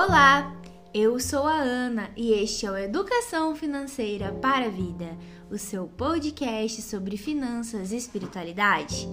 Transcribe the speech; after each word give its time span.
Olá, 0.00 0.56
eu 0.94 1.18
sou 1.18 1.44
a 1.44 1.56
Ana 1.56 2.08
e 2.16 2.30
este 2.30 2.64
é 2.64 2.70
o 2.70 2.76
Educação 2.76 3.56
Financeira 3.56 4.30
para 4.30 4.66
a 4.66 4.70
Vida, 4.70 5.18
o 5.50 5.58
seu 5.58 5.88
podcast 5.88 6.82
sobre 6.82 7.16
finanças 7.16 7.90
e 7.90 7.96
espiritualidade. 7.96 9.08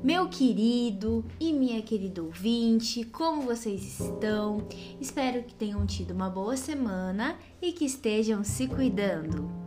Meu 0.00 0.28
querido 0.28 1.24
e 1.40 1.52
minha 1.52 1.82
querida 1.82 2.22
ouvinte, 2.22 3.02
como 3.02 3.42
vocês 3.42 3.98
estão? 3.98 4.64
Espero 5.00 5.42
que 5.42 5.56
tenham 5.56 5.84
tido 5.84 6.12
uma 6.12 6.30
boa 6.30 6.56
semana 6.56 7.36
e 7.60 7.72
que 7.72 7.84
estejam 7.84 8.44
se 8.44 8.68
cuidando. 8.68 9.57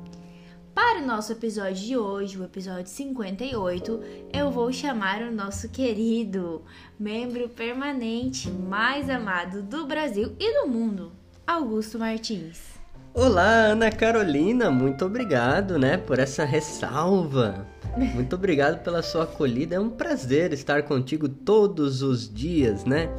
Para 0.73 1.01
o 1.01 1.05
nosso 1.05 1.33
episódio 1.33 1.75
de 1.75 1.97
hoje, 1.97 2.37
o 2.37 2.45
episódio 2.45 2.87
58, 2.87 3.99
eu 4.33 4.49
vou 4.49 4.71
chamar 4.71 5.21
o 5.21 5.31
nosso 5.31 5.67
querido 5.67 6.61
membro 6.97 7.49
permanente 7.49 8.49
mais 8.49 9.09
amado 9.09 9.61
do 9.61 9.85
Brasil 9.85 10.33
e 10.39 10.61
do 10.61 10.69
mundo, 10.69 11.11
Augusto 11.45 11.99
Martins. 11.99 12.79
Olá, 13.13 13.65
Ana 13.65 13.91
Carolina, 13.91 14.71
muito 14.71 15.03
obrigado, 15.03 15.77
né, 15.77 15.97
por 15.97 16.17
essa 16.19 16.45
ressalva. 16.45 17.67
Muito 17.97 18.35
obrigado 18.35 18.81
pela 18.81 19.03
sua 19.03 19.23
acolhida. 19.23 19.75
É 19.75 19.79
um 19.79 19.89
prazer 19.89 20.53
estar 20.53 20.83
contigo 20.83 21.27
todos 21.27 22.01
os 22.01 22.33
dias, 22.33 22.85
né? 22.85 23.09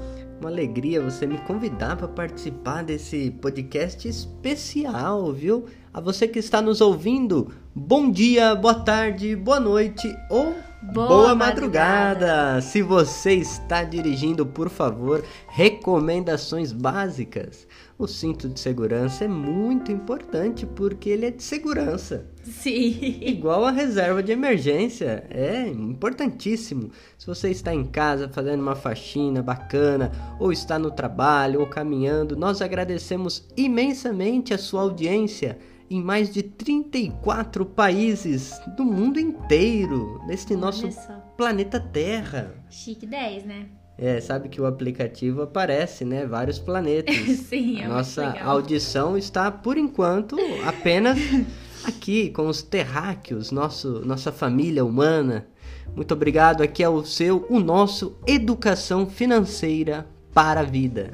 Uma 0.42 0.51
alegria 0.51 1.01
você 1.01 1.24
me 1.24 1.38
convidar 1.38 1.96
para 1.96 2.09
participar 2.09 2.82
desse 2.82 3.30
podcast 3.30 4.09
especial, 4.09 5.32
viu? 5.32 5.66
A 5.95 6.01
você 6.01 6.27
que 6.27 6.41
está 6.41 6.60
nos 6.60 6.80
ouvindo, 6.80 7.52
bom 7.73 8.10
dia, 8.10 8.52
boa 8.56 8.74
tarde, 8.74 9.37
boa 9.37 9.60
noite 9.60 10.12
ou 10.28 10.52
boa, 10.83 11.09
boa 11.09 11.35
madrugada. 11.35 12.27
madrugada. 12.27 12.61
Se 12.61 12.83
você 12.83 13.35
está 13.35 13.85
dirigindo, 13.85 14.45
por 14.45 14.69
favor, 14.69 15.24
recomendações 15.49 16.73
básicas. 16.73 17.66
O 17.99 18.09
cinto 18.09 18.49
de 18.49 18.59
segurança 18.59 19.24
é 19.24 19.29
muito 19.29 19.93
importante 19.93 20.66
porque 20.66 21.11
ele 21.11 21.27
é 21.27 21.30
de 21.30 21.43
segurança. 21.43 22.27
Sim. 22.43 22.99
Igual 23.21 23.65
a 23.65 23.71
reserva 23.71 24.23
de 24.23 24.33
emergência, 24.33 25.24
é 25.30 25.69
importantíssimo. 25.69 26.91
Se 27.17 27.27
você 27.27 27.51
está 27.51 27.73
em 27.73 27.85
casa 27.85 28.29
fazendo 28.29 28.61
uma 28.61 28.74
faxina 28.74 29.41
bacana, 29.43 30.11
ou 30.41 30.51
está 30.51 30.79
no 30.79 30.91
trabalho, 30.91 31.61
ou 31.61 31.67
caminhando, 31.67 32.37
nós 32.37 32.61
agradecemos 32.61 33.46
imensamente 33.57 34.52
a 34.52 34.59
sua 34.59 34.83
audiência 34.83 35.59
em 35.93 36.02
mais 36.02 36.32
de 36.32 36.43
34 36.43 37.66
países 37.66 38.59
do 38.76 38.85
mundo 38.85 39.21
inteiro, 39.21 40.21
neste 40.26 40.57
nosso 40.57 40.88
planeta 41.37 41.79
Terra. 41.79 42.54
Chique 42.71 43.07
10, 43.07 43.45
né? 43.45 43.66
É, 43.99 44.21
sabe 44.21 44.49
que 44.49 44.60
o 44.60 44.66
aplicativo 44.66 45.43
aparece, 45.43 46.04
né? 46.04 46.26
Vários 46.26 46.59
planetas. 46.59 47.15
Sim, 47.49 47.82
é 47.82 47.87
Nossa 47.87 48.40
audição 48.43 49.18
está, 49.18 49.51
por 49.51 49.76
enquanto, 49.76 50.37
apenas 50.66 51.18
aqui 51.84 52.30
com 52.30 52.46
os 52.49 52.62
terráqueos, 52.62 53.51
nosso, 53.51 54.02
nossa 54.04 54.32
família 54.32 54.84
humana. 54.84 55.46
Muito 55.95 56.15
obrigado. 56.15 56.62
Aqui 56.62 56.82
é 56.82 56.88
o 56.88 57.04
seu, 57.04 57.46
o 57.51 57.60
nosso 57.60 58.16
Educação 58.27 59.06
Financeira 59.06 60.06
para 60.32 60.60
a 60.60 60.65
Vida. 60.65 61.12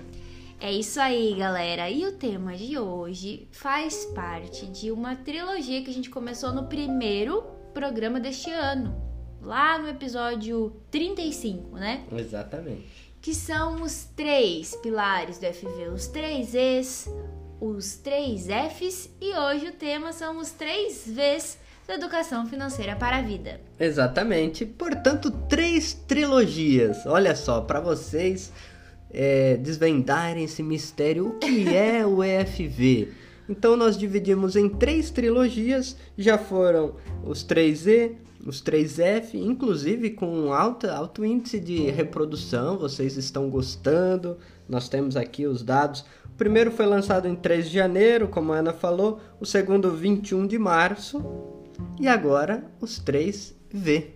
É 0.61 0.73
isso 0.73 1.01
aí, 1.01 1.35
galera. 1.35 1.89
E 1.89 2.05
o 2.05 2.13
tema 2.13 2.57
de 2.57 2.77
hoje 2.77 3.47
faz 3.53 4.05
parte 4.07 4.67
de 4.67 4.91
uma 4.91 5.15
trilogia 5.15 5.83
que 5.83 5.91
a 5.91 5.95
gente 5.95 6.11
começou 6.11 6.53
no 6.53 6.65
primeiro 6.65 7.43
programa 7.73 8.19
deste 8.19 8.51
ano, 8.51 9.01
lá 9.41 9.79
no 9.79 9.89
episódio 9.89 10.73
35, 10.91 11.77
né? 11.77 12.05
Exatamente. 12.11 12.89
Que 13.23 13.33
são 13.35 13.83
os 13.83 14.09
três 14.17 14.75
pilares 14.77 15.39
do 15.39 15.47
FV, 15.47 15.91
os 15.95 16.09
três 16.09 16.55
E's, 16.55 17.09
os 17.61 17.95
três 17.97 18.49
F's 18.49 19.11
e 19.21 19.37
hoje 19.37 19.69
o 19.69 19.73
tema 19.73 20.13
são 20.13 20.39
os 20.39 20.51
três 20.51 21.05
V's 21.07 21.59
da 21.87 21.95
educação 21.95 22.47
financeira 22.47 22.97
para 22.97 23.19
a 23.19 23.23
vida. 23.23 23.61
Exatamente. 23.79 24.67
Portanto, 24.67 25.31
três 25.49 25.95
trilogias. 25.95 27.07
Olha 27.07 27.35
só, 27.35 27.61
para 27.61 27.81
vocês 27.81 28.53
é, 29.11 29.57
desvendarem 29.57 30.45
esse 30.45 30.63
mistério, 30.63 31.29
o 31.29 31.39
que 31.39 31.69
é 31.75 32.07
o 32.07 32.23
EFV? 32.23 33.09
Então 33.49 33.77
nós 33.77 33.97
dividimos 33.97 34.57
em 34.57 34.69
três 34.69 35.11
trilogias, 35.11 35.97
já 36.17 36.37
foram 36.37 36.97
os 37.25 37.45
3E, 37.45 38.17
os 38.45 38.63
3F, 38.63 39.35
inclusive 39.35 40.11
com 40.11 40.53
alta, 40.53 40.95
alto 40.95 41.25
índice 41.25 41.59
de 41.59 41.91
reprodução, 41.91 42.79
vocês 42.79 43.17
estão 43.17 43.49
gostando, 43.49 44.37
nós 44.69 44.89
temos 44.89 45.17
aqui 45.17 45.47
os 45.47 45.63
dados. 45.63 46.05
O 46.27 46.37
primeiro 46.37 46.71
foi 46.71 46.87
lançado 46.87 47.27
em 47.27 47.35
3 47.35 47.69
de 47.69 47.75
janeiro, 47.75 48.29
como 48.29 48.53
a 48.53 48.59
Ana 48.59 48.73
falou, 48.73 49.19
o 49.41 49.47
segundo 49.47 49.91
21 49.91 50.47
de 50.47 50.59
março, 50.59 51.23
e 51.99 52.07
agora 52.07 52.65
os 52.81 53.01
3V. 53.01 54.07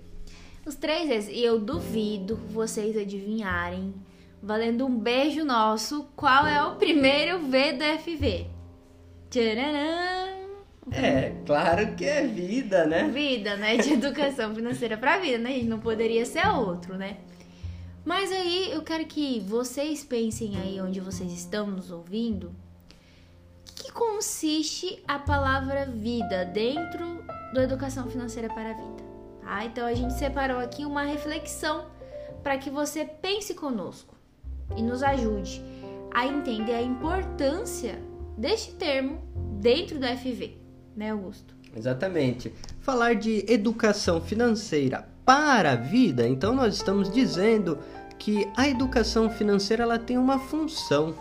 Os 0.65 0.77
3 0.77 1.29
e 1.29 1.43
eu 1.43 1.59
duvido 1.59 2.37
vocês 2.53 2.97
adivinharem 2.97 3.93
valendo 4.43 4.85
um 4.85 4.99
beijo 4.99 5.45
nosso, 5.45 6.09
qual 6.17 6.47
é 6.47 6.63
o 6.65 6.75
primeiro 6.75 7.39
V 7.47 7.73
do 7.75 7.85
FV? 8.01 8.47
Tcharam! 9.31 10.43
É, 10.91 11.33
claro 11.47 11.95
que 11.95 12.05
é 12.05 12.27
vida, 12.27 12.85
né? 12.85 13.09
Vida, 13.09 13.57
né? 13.57 13.77
De 13.77 13.93
educação 13.93 14.53
financeira 14.57 14.97
para 14.97 15.21
vida, 15.21 15.39
né? 15.39 15.51
A 15.51 15.53
gente 15.53 15.67
não 15.67 15.79
poderia 15.79 16.27
ser 16.27 16.45
outro, 16.49 16.97
né? 16.97 17.19
Mas 18.05 18.33
aí 18.33 18.73
eu 18.73 18.83
quero 18.83 19.07
que 19.07 19.39
vocês 19.41 20.03
pensem 20.03 20.57
aí 20.57 20.81
onde 20.81 20.99
vocês 20.99 21.33
estão 21.33 21.69
nos 21.69 21.93
ouvindo, 21.93 22.53
que 23.77 23.93
consiste 23.93 25.01
a 25.07 25.21
palavra 25.21 25.87
vida 25.87 26.45
dentro 26.45 27.25
do 27.55 27.61
educação 27.61 28.11
financeira 28.11 28.49
para 28.49 28.71
a 28.71 28.73
vida. 28.73 29.05
Tá? 29.41 29.65
Então 29.65 29.87
a 29.87 29.95
gente 29.95 30.15
separou 30.15 30.59
aqui 30.59 30.85
uma 30.85 31.05
reflexão 31.05 31.87
para 32.43 32.59
que 32.59 32.71
você 32.71 33.05
pense 33.05 33.55
conosco 33.55 34.12
e 34.77 34.83
nos 34.83 35.03
ajude 35.03 35.63
a 36.13 36.27
entender 36.27 36.75
a 36.75 36.83
importância 36.83 37.99
deste 38.37 38.73
termo 38.73 39.19
dentro 39.61 39.99
do 39.99 40.07
FV, 40.07 40.57
né, 40.97 41.11
Augusto? 41.11 41.55
Exatamente. 41.77 42.53
Falar 42.81 43.15
de 43.15 43.45
educação 43.49 44.21
financeira 44.21 45.09
para 45.25 45.73
a 45.73 45.77
vida, 45.77 46.27
então 46.27 46.55
nós 46.55 46.75
estamos 46.75 47.11
dizendo 47.11 47.79
que 48.19 48.47
a 48.57 48.69
educação 48.69 49.31
financeira 49.31 49.83
ela 49.83 49.99
tem 49.99 50.19
uma 50.19 50.39
função, 50.39 51.15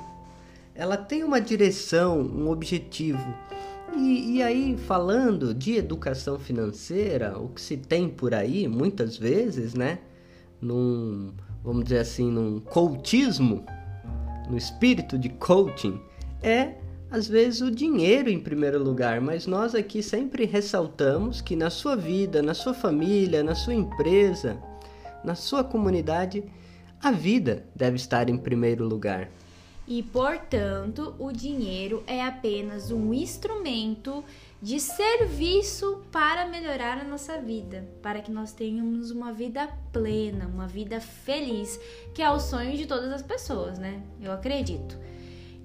ela 0.76 0.98
tem 0.98 1.24
uma 1.24 1.40
direção, 1.40 2.20
um 2.20 2.50
objetivo. 2.50 3.34
E, 3.96 4.38
e, 4.38 4.44
aí, 4.44 4.78
falando 4.78 5.54
de 5.54 5.76
educação 5.76 6.40
financeira, 6.40 7.38
o 7.38 7.50
que 7.50 7.62
se 7.62 7.76
tem 7.76 8.08
por 8.08 8.34
aí, 8.34 8.68
muitas 8.68 9.18
vezes, 9.18 9.74
né? 9.74 10.00
Num, 10.62 11.34
vamos 11.64 11.84
dizer 11.84 12.00
assim, 12.00 12.30
num 12.32 12.60
coachismo, 12.60 13.66
no 14.50 14.58
espírito 14.58 15.18
de 15.18 15.30
coaching, 15.30 16.00
é 16.42 16.76
às 17.10 17.28
vezes 17.28 17.60
o 17.60 17.70
dinheiro 17.70 18.30
em 18.30 18.40
primeiro 18.40 18.82
lugar, 18.82 19.20
mas 19.20 19.46
nós 19.46 19.76
aqui 19.76 20.02
sempre 20.02 20.46
ressaltamos 20.46 21.42
que 21.42 21.58
na 21.58 21.70
sua 21.70 21.96
vida, 21.96 22.42
na 22.42 22.54
sua 22.54 22.74
família, 22.74 23.44
na 23.44 23.54
sua 23.54 23.74
empresa, 23.74 24.58
na 25.22 25.36
sua 25.36 25.62
comunidade, 25.62 26.44
a 27.04 27.12
vida 27.12 27.66
deve 27.76 27.98
estar 27.98 28.30
em 28.30 28.38
primeiro 28.38 28.88
lugar. 28.88 29.30
E, 29.88 30.02
portanto, 30.04 31.14
o 31.20 31.34
dinheiro 31.34 32.02
é 32.08 32.24
apenas 32.24 32.92
um 32.92 33.14
instrumento 33.14 34.24
de 34.62 34.80
serviço 34.80 36.04
para 36.12 36.48
melhorar 36.48 37.00
a 37.00 37.04
nossa 37.04 37.40
vida, 37.42 37.88
para 38.02 38.22
que 38.22 38.32
nós 38.32 38.54
tenhamos 38.54 39.10
uma 39.10 39.34
vida 39.34 39.68
plena, 39.92 40.46
uma 40.46 40.68
vida 40.68 41.02
feliz, 41.02 41.80
que 42.14 42.22
é 42.22 42.30
o 42.30 42.40
sonho 42.40 42.78
de 42.78 42.86
todas 42.86 43.12
as 43.12 43.24
pessoas, 43.24 43.80
né? 43.80 44.04
Eu 44.22 44.32
acredito. 44.32 44.96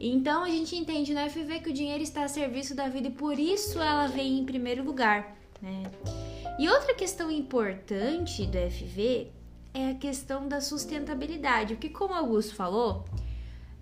Então 0.01 0.45
a 0.45 0.49
gente 0.49 0.75
entende 0.75 1.13
no 1.13 1.21
FV 1.29 1.61
que 1.61 1.71
o 1.71 1.75
dinheiro 1.75 2.03
está 2.03 2.25
a 2.25 2.29
serviço 2.29 2.75
da 2.75 2.89
vida 2.89 3.09
e 3.09 3.11
por 3.11 3.39
isso 3.39 3.81
ela 3.81 4.07
vem 4.07 4.39
em 4.39 4.45
primeiro 4.45 4.83
lugar, 4.83 5.37
né? 5.61 5.83
E 6.59 6.69
outra 6.69 6.95
questão 6.95 7.31
importante 7.31 8.47
do 8.47 8.59
FV 8.59 9.31
é 9.75 9.91
a 9.91 9.95
questão 9.95 10.49
da 10.49 10.63
sustentabilidade, 10.63 11.75
porque 11.75 11.91
como 11.91 12.15
o 12.15 12.17
Augusto 12.17 12.55
falou, 12.55 13.05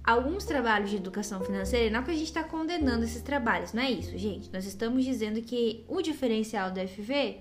alguns 0.04 0.44
trabalhos 0.44 0.90
de 0.90 0.96
educação 0.96 1.40
financeira, 1.40 1.90
não 1.90 2.00
é 2.00 2.02
que 2.02 2.10
a 2.10 2.14
gente 2.14 2.26
está 2.26 2.44
condenando 2.44 3.04
esses 3.04 3.22
trabalhos, 3.22 3.72
não 3.72 3.82
é 3.82 3.90
isso, 3.90 4.16
gente. 4.18 4.52
Nós 4.52 4.66
estamos 4.66 5.02
dizendo 5.02 5.40
que 5.40 5.84
o 5.88 6.02
diferencial 6.02 6.70
do 6.70 6.78
FV 6.86 7.40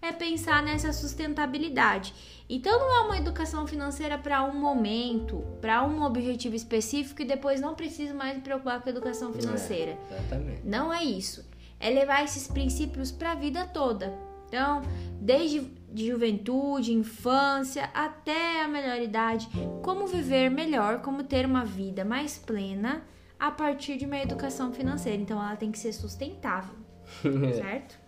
é 0.00 0.12
pensar 0.12 0.62
nessa 0.62 0.92
sustentabilidade. 0.92 2.14
Então 2.48 2.78
não 2.78 2.96
é 2.96 3.00
uma 3.06 3.18
educação 3.18 3.66
financeira 3.66 4.16
para 4.16 4.44
um 4.44 4.54
momento, 4.54 5.44
para 5.60 5.84
um 5.84 6.02
objetivo 6.02 6.54
específico 6.54 7.22
e 7.22 7.24
depois 7.24 7.60
não 7.60 7.74
preciso 7.74 8.14
mais 8.14 8.36
me 8.36 8.42
preocupar 8.42 8.80
com 8.80 8.88
a 8.88 8.92
educação 8.92 9.32
financeira. 9.32 9.98
É, 10.10 10.14
exatamente. 10.14 10.60
Não 10.64 10.94
é 10.94 11.02
isso. 11.02 11.44
É 11.80 11.90
levar 11.90 12.22
esses 12.22 12.46
princípios 12.46 13.10
para 13.10 13.32
a 13.32 13.34
vida 13.34 13.66
toda. 13.66 14.16
Então, 14.46 14.82
desde 15.20 15.68
de 15.92 16.08
juventude, 16.08 16.92
infância 16.92 17.90
até 17.94 18.62
a 18.62 18.68
melhor 18.68 19.00
idade, 19.00 19.48
como 19.82 20.06
viver 20.06 20.50
melhor, 20.50 21.00
como 21.00 21.24
ter 21.24 21.46
uma 21.46 21.64
vida 21.64 22.04
mais 22.04 22.36
plena 22.36 23.02
a 23.38 23.50
partir 23.50 23.96
de 23.96 24.04
uma 24.04 24.18
educação 24.18 24.72
financeira. 24.72 25.20
Então 25.20 25.42
ela 25.42 25.56
tem 25.56 25.70
que 25.70 25.78
ser 25.78 25.92
sustentável, 25.92 26.74
certo? 27.54 27.98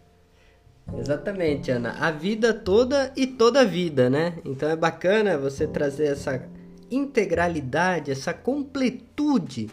Exatamente, 0.96 1.70
Ana. 1.70 1.96
A 2.00 2.10
vida 2.10 2.54
toda 2.54 3.12
e 3.14 3.26
toda 3.26 3.60
a 3.60 3.64
vida, 3.64 4.08
né? 4.08 4.38
Então 4.44 4.68
é 4.68 4.76
bacana 4.76 5.36
você 5.36 5.66
trazer 5.66 6.06
essa 6.06 6.48
integralidade, 6.90 8.10
essa 8.10 8.32
completude 8.32 9.68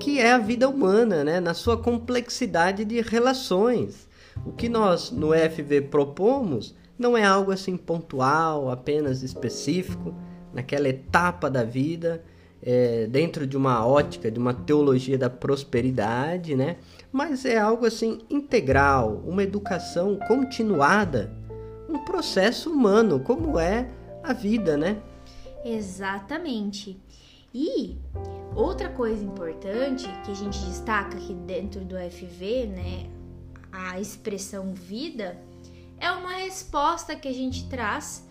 que 0.00 0.18
é 0.20 0.32
a 0.32 0.38
vida 0.38 0.68
humana, 0.68 1.22
né? 1.22 1.40
Na 1.40 1.54
sua 1.54 1.76
complexidade 1.76 2.84
de 2.84 3.00
relações. 3.00 4.08
O 4.46 4.52
que 4.52 4.68
nós 4.68 5.10
no 5.10 5.28
FV 5.32 5.82
propomos 5.82 6.74
não 6.98 7.16
é 7.16 7.24
algo 7.24 7.52
assim 7.52 7.76
pontual, 7.76 8.70
apenas 8.70 9.22
específico, 9.22 10.14
naquela 10.52 10.88
etapa 10.88 11.48
da 11.48 11.62
vida, 11.62 12.22
é, 12.62 13.06
dentro 13.06 13.46
de 13.46 13.56
uma 13.56 13.86
ótica, 13.86 14.30
de 14.30 14.38
uma 14.38 14.52
teologia 14.52 15.16
da 15.16 15.30
prosperidade, 15.30 16.56
né? 16.56 16.76
Mas 17.12 17.44
é 17.44 17.56
algo 17.56 17.86
assim 17.86 18.20
integral, 18.28 19.22
uma 19.26 19.42
educação 19.42 20.18
continuada, 20.26 21.32
um 21.88 21.98
processo 22.04 22.70
humano, 22.70 23.20
como 23.20 23.58
é 23.58 23.88
a 24.22 24.32
vida, 24.32 24.76
né? 24.76 25.00
Exatamente. 25.64 27.00
E 27.54 27.96
outra 28.54 28.88
coisa 28.90 29.24
importante 29.24 30.06
que 30.24 30.30
a 30.30 30.34
gente 30.34 30.58
destaca 30.66 31.16
aqui 31.16 31.32
dentro 31.32 31.80
do 31.80 31.96
FV, 31.96 32.66
né, 32.66 33.06
a 33.72 33.98
expressão 33.98 34.74
vida, 34.74 35.38
é 36.00 36.10
uma 36.10 36.34
resposta 36.34 37.16
que 37.16 37.28
a 37.28 37.32
gente 37.32 37.68
traz 37.68 38.28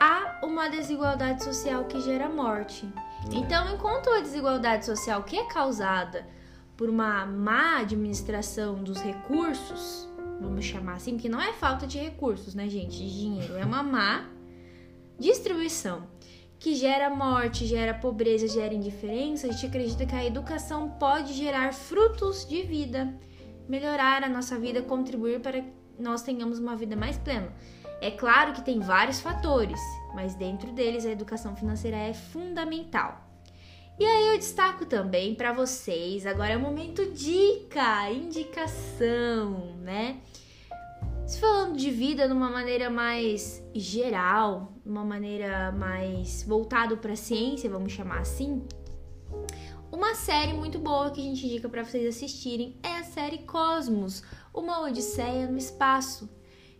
a 0.00 0.40
uma 0.42 0.68
desigualdade 0.68 1.42
social 1.42 1.84
que 1.84 2.00
gera 2.00 2.28
morte. 2.28 2.88
É. 3.32 3.36
Então, 3.36 3.72
enquanto 3.74 4.10
a 4.10 4.20
desigualdade 4.20 4.84
social 4.84 5.22
que 5.22 5.38
é 5.38 5.44
causada 5.44 6.26
por 6.76 6.88
uma 6.88 7.24
má 7.24 7.78
administração 7.78 8.82
dos 8.82 9.00
recursos, 9.00 10.08
vamos 10.40 10.64
chamar 10.64 10.94
assim, 10.94 11.12
porque 11.12 11.28
não 11.28 11.40
é 11.40 11.52
falta 11.52 11.86
de 11.86 11.98
recursos, 11.98 12.54
né, 12.54 12.68
gente, 12.68 12.98
de 12.98 13.20
dinheiro, 13.20 13.56
é 13.56 13.64
uma 13.64 13.82
má 13.84 14.24
distribuição 15.18 16.02
que 16.58 16.74
gera 16.74 17.10
morte, 17.10 17.66
gera 17.66 17.92
pobreza, 17.92 18.48
gera 18.48 18.74
indiferença, 18.74 19.46
a 19.46 19.52
gente 19.52 19.66
acredita 19.66 20.06
que 20.06 20.14
a 20.14 20.24
educação 20.24 20.88
pode 20.98 21.34
gerar 21.34 21.74
frutos 21.74 22.46
de 22.46 22.62
vida, 22.62 23.14
melhorar 23.68 24.24
a 24.24 24.28
nossa 24.28 24.58
vida, 24.58 24.80
contribuir 24.80 25.40
para 25.40 25.60
que 25.60 25.83
nós 25.98 26.22
tenhamos 26.22 26.58
uma 26.58 26.76
vida 26.76 26.96
mais 26.96 27.16
plena. 27.16 27.52
É 28.00 28.10
claro 28.10 28.52
que 28.52 28.62
tem 28.62 28.80
vários 28.80 29.20
fatores, 29.20 29.80
mas 30.14 30.34
dentro 30.34 30.72
deles 30.72 31.06
a 31.06 31.10
educação 31.10 31.56
financeira 31.56 31.96
é 31.96 32.12
fundamental. 32.12 33.24
E 33.98 34.04
aí 34.04 34.28
eu 34.28 34.38
destaco 34.38 34.84
também 34.84 35.34
para 35.34 35.52
vocês, 35.52 36.26
agora 36.26 36.52
é 36.52 36.56
o 36.56 36.60
momento 36.60 37.12
dica, 37.12 38.10
indicação, 38.10 39.76
né? 39.76 40.20
Se 41.26 41.38
falando 41.40 41.76
de 41.76 41.90
vida 41.90 42.26
de 42.26 42.34
uma 42.34 42.50
maneira 42.50 42.90
mais 42.90 43.64
geral, 43.72 44.74
uma 44.84 45.04
maneira 45.04 45.72
mais 45.72 46.42
voltado 46.42 46.96
para 46.96 47.12
a 47.12 47.16
ciência, 47.16 47.70
vamos 47.70 47.92
chamar 47.92 48.18
assim, 48.18 48.66
uma 49.90 50.16
série 50.16 50.52
muito 50.52 50.76
boa 50.78 51.12
que 51.12 51.20
a 51.20 51.24
gente 51.24 51.46
indica 51.46 51.68
para 51.68 51.84
vocês 51.84 52.16
assistirem 52.16 52.76
é 52.82 52.96
a 52.96 53.04
série 53.04 53.38
Cosmos, 53.38 54.24
uma 54.54 54.80
odisseia 54.82 55.48
no 55.48 55.58
espaço, 55.58 56.30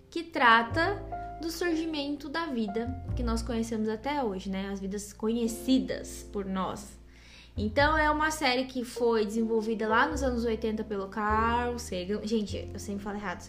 que 0.09 0.23
trata 0.23 1.03
do 1.43 1.51
surgimento 1.51 2.29
da 2.29 2.47
vida 2.47 3.05
que 3.17 3.23
nós 3.23 3.43
conhecemos 3.43 3.89
até 3.89 4.23
hoje, 4.23 4.49
né? 4.49 4.71
As 4.73 4.81
vidas 4.81 5.13
conhecidas 5.13 6.23
por 6.33 6.45
nós. 6.45 6.97
Então 7.57 7.99
é 7.99 8.11
uma 8.11 8.31
série 8.31 8.65
que 8.65 8.85
foi 8.85 9.25
desenvolvida 9.27 9.89
lá 9.89 10.09
nos 10.09 10.23
anos 10.23 10.45
80 10.45 10.85
pelo 10.85 11.09
Carl 11.09 11.79
Sagan. 11.79 12.21
Gente, 12.25 12.69
eu 12.73 12.79
sempre 12.79 13.03
falo 13.03 13.17
errado, 13.17 13.47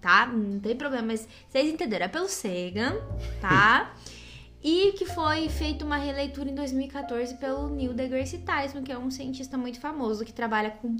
tá? 0.00 0.26
Não 0.26 0.60
tem 0.60 0.76
problema, 0.76 1.08
mas 1.08 1.26
vocês 1.48 1.72
entenderam, 1.72 2.06
é 2.06 2.08
pelo 2.08 2.28
Sagan, 2.28 2.94
tá? 3.40 3.94
e 4.62 4.92
que 4.92 5.04
foi 5.04 5.48
feita 5.48 5.84
uma 5.84 5.98
releitura 5.98 6.48
em 6.48 6.54
2014 6.54 7.34
pelo 7.34 7.68
Neil 7.68 7.92
deGrasse 7.92 8.38
Tyson, 8.38 8.82
que 8.82 8.92
é 8.92 8.98
um 8.98 9.10
cientista 9.10 9.58
muito 9.58 9.78
famoso 9.78 10.24
que 10.24 10.32
trabalha 10.32 10.70
com 10.70 10.96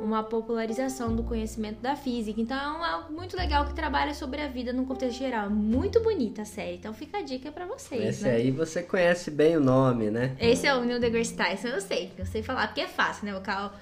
uma 0.00 0.22
popularização 0.22 1.14
do 1.14 1.22
conhecimento 1.22 1.80
da 1.80 1.96
física. 1.96 2.40
Então 2.40 2.56
é 2.56 2.88
algo 2.90 3.12
muito 3.12 3.36
legal 3.36 3.64
que 3.64 3.74
trabalha 3.74 4.14
sobre 4.14 4.40
a 4.40 4.48
vida 4.48 4.72
no 4.72 4.84
contexto 4.84 5.18
geral. 5.18 5.50
Muito 5.50 6.00
bonita 6.00 6.42
a 6.42 6.44
série. 6.44 6.76
Então 6.76 6.92
fica 6.92 7.18
a 7.18 7.22
dica 7.22 7.50
para 7.50 7.66
vocês. 7.66 8.02
Esse 8.02 8.24
né? 8.24 8.32
aí 8.32 8.50
você 8.50 8.82
conhece 8.82 9.30
bem 9.30 9.56
o 9.56 9.60
nome, 9.60 10.10
né? 10.10 10.36
Esse 10.38 10.66
é 10.66 10.74
o 10.74 10.84
Neil 10.84 11.00
deGrasse 11.00 11.34
Tyson, 11.34 11.68
eu 11.68 11.80
sei, 11.80 12.12
eu 12.18 12.26
sei 12.26 12.42
falar 12.42 12.68
porque 12.68 12.80
é 12.80 12.88
fácil, 12.88 13.26
né? 13.26 13.36
O 13.36 13.40
Carl 13.40 13.72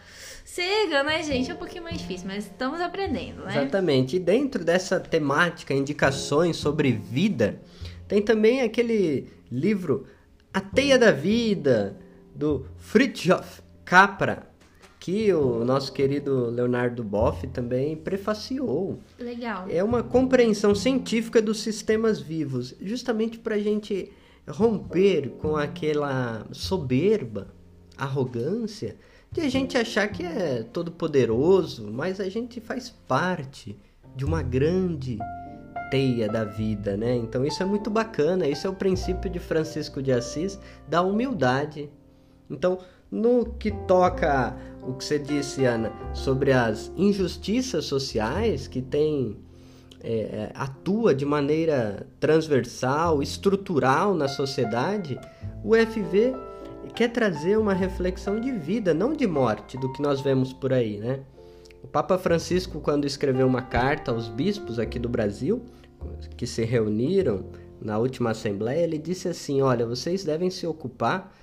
Sagan, 0.44 1.05
né, 1.05 1.22
gente? 1.22 1.50
É 1.50 1.55
um 1.55 1.58
pouquinho 1.58 1.82
mais 1.82 1.99
difícil, 1.99 2.26
mas 2.26 2.44
estamos 2.44 2.81
aprendendo, 2.81 3.44
né? 3.44 3.62
Exatamente. 3.62 4.16
E 4.16 4.19
dentro 4.19 4.64
dessa 4.64 5.00
temática, 5.00 5.72
indicações 5.75 6.56
sobre 6.56 6.93
vida, 6.93 7.61
tem 8.06 8.22
também 8.22 8.62
aquele 8.62 9.32
livro 9.50 10.06
A 10.52 10.61
Teia 10.61 10.99
da 10.99 11.11
Vida, 11.11 11.96
do 12.34 12.66
Fritjof 12.76 13.62
Capra, 13.84 14.53
que 15.04 15.30
o 15.34 15.66
nosso 15.66 15.92
querido 15.92 16.48
Leonardo 16.48 17.04
Boff 17.04 17.46
também 17.48 17.94
prefaciou. 17.94 18.98
Legal. 19.18 19.66
É 19.68 19.84
uma 19.84 20.02
compreensão 20.02 20.74
científica 20.74 21.42
dos 21.42 21.60
sistemas 21.60 22.22
vivos, 22.22 22.74
justamente 22.80 23.38
para 23.38 23.56
a 23.56 23.58
gente 23.58 24.10
romper 24.48 25.28
com 25.32 25.58
aquela 25.58 26.46
soberba, 26.52 27.48
arrogância, 27.98 28.96
de 29.30 29.42
a 29.42 29.48
gente 29.50 29.76
achar 29.76 30.08
que 30.08 30.22
é 30.22 30.62
todo 30.62 30.90
poderoso, 30.90 31.86
mas 31.92 32.18
a 32.18 32.30
gente 32.30 32.58
faz 32.58 32.88
parte 32.88 33.76
de 34.16 34.24
uma 34.24 34.40
grande 34.40 35.18
teia 35.90 36.30
da 36.30 36.44
vida, 36.44 36.96
né? 36.96 37.14
Então 37.14 37.44
isso 37.44 37.62
é 37.62 37.66
muito 37.66 37.90
bacana, 37.90 38.48
isso 38.48 38.66
é 38.66 38.70
o 38.70 38.74
princípio 38.74 39.28
de 39.28 39.38
Francisco 39.38 40.02
de 40.02 40.12
Assis 40.12 40.58
da 40.88 41.02
humildade. 41.02 41.90
Então, 42.48 42.78
no 43.10 43.44
que 43.44 43.70
toca 43.70 44.56
o 44.82 44.92
que 44.94 45.04
você 45.04 45.18
disse, 45.18 45.64
Ana, 45.64 45.92
sobre 46.12 46.52
as 46.52 46.92
injustiças 46.96 47.84
sociais 47.84 48.68
que 48.68 48.82
tem 48.82 49.36
é, 50.02 50.12
é 50.12 50.52
atua 50.54 51.14
de 51.14 51.24
maneira 51.24 52.06
transversal, 52.20 53.22
estrutural 53.22 54.14
na 54.14 54.28
sociedade, 54.28 55.18
o 55.64 55.75
FV 55.75 56.34
quer 56.94 57.08
trazer 57.08 57.58
uma 57.58 57.73
reflexão 57.73 58.38
de 58.38 58.52
vida, 58.52 58.94
não 58.94 59.12
de 59.12 59.26
morte, 59.26 59.76
do 59.78 59.92
que 59.92 60.02
nós 60.02 60.20
vemos 60.20 60.52
por 60.52 60.73
aí, 60.73 60.99
né? 60.99 61.20
O 61.82 61.87
Papa 61.87 62.16
Francisco, 62.16 62.80
quando 62.80 63.04
escreveu 63.04 63.46
uma 63.46 63.62
carta 63.62 64.11
aos 64.11 64.28
bispos 64.28 64.78
aqui 64.78 64.99
do 64.99 65.08
Brasil, 65.08 65.62
que 66.37 66.46
se 66.46 66.64
reuniram 66.64 67.46
na 67.80 67.99
última 67.99 68.30
assembleia, 68.30 68.84
ele 68.84 68.96
disse 68.96 69.28
assim: 69.28 69.61
Olha, 69.61 69.87
vocês 69.87 70.25
devem 70.25 70.50
se 70.50 70.66
ocupar 70.66 71.34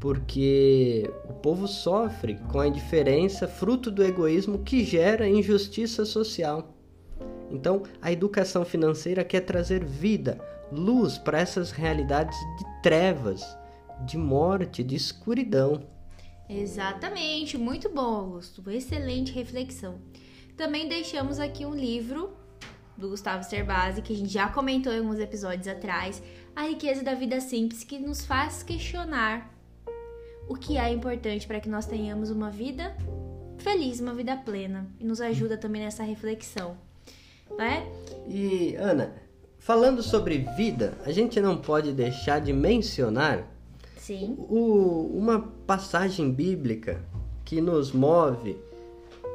porque 0.00 1.12
o 1.28 1.34
povo 1.34 1.68
sofre 1.68 2.36
com 2.50 2.58
a 2.58 2.66
indiferença 2.66 3.46
fruto 3.46 3.90
do 3.90 4.02
egoísmo 4.02 4.60
que 4.60 4.82
gera 4.82 5.28
injustiça 5.28 6.06
social. 6.06 6.74
Então, 7.50 7.82
a 8.00 8.10
educação 8.10 8.64
financeira 8.64 9.22
quer 9.22 9.42
trazer 9.42 9.84
vida, 9.84 10.40
luz 10.72 11.18
para 11.18 11.38
essas 11.38 11.70
realidades 11.70 12.38
de 12.58 12.82
trevas, 12.82 13.44
de 14.06 14.16
morte, 14.16 14.82
de 14.82 14.96
escuridão. 14.96 15.86
Exatamente, 16.48 17.58
muito 17.58 17.90
bom, 17.90 18.00
Augusto. 18.00 18.68
Excelente 18.70 19.32
reflexão. 19.32 19.98
Também 20.56 20.88
deixamos 20.88 21.38
aqui 21.38 21.66
um 21.66 21.74
livro 21.74 22.32
do 22.96 23.10
Gustavo 23.10 23.44
Cerbasi, 23.44 24.00
que 24.00 24.14
a 24.14 24.16
gente 24.16 24.32
já 24.32 24.48
comentou 24.48 24.92
em 24.92 24.98
alguns 24.98 25.18
episódios 25.18 25.68
atrás, 25.68 26.22
A 26.56 26.62
Riqueza 26.62 27.02
da 27.02 27.14
Vida 27.14 27.40
Simples, 27.40 27.84
que 27.84 27.98
nos 27.98 28.24
faz 28.24 28.62
questionar 28.62 29.59
o 30.48 30.54
que 30.54 30.76
é 30.76 30.90
importante 30.90 31.46
para 31.46 31.60
que 31.60 31.68
nós 31.68 31.86
tenhamos 31.86 32.30
uma 32.30 32.50
vida 32.50 32.96
feliz, 33.58 34.00
uma 34.00 34.14
vida 34.14 34.36
plena, 34.36 34.86
e 34.98 35.04
nos 35.04 35.20
ajuda 35.20 35.56
também 35.56 35.82
nessa 35.82 36.02
reflexão, 36.02 36.76
né? 37.56 37.86
E 38.26 38.74
Ana, 38.76 39.12
falando 39.58 40.02
sobre 40.02 40.38
vida, 40.56 40.94
a 41.04 41.12
gente 41.12 41.40
não 41.40 41.56
pode 41.56 41.92
deixar 41.92 42.40
de 42.40 42.52
mencionar 42.52 43.46
Sim. 43.96 44.34
O, 44.48 45.10
uma 45.14 45.40
passagem 45.66 46.32
bíblica 46.32 47.00
que 47.44 47.60
nos 47.60 47.92
move 47.92 48.56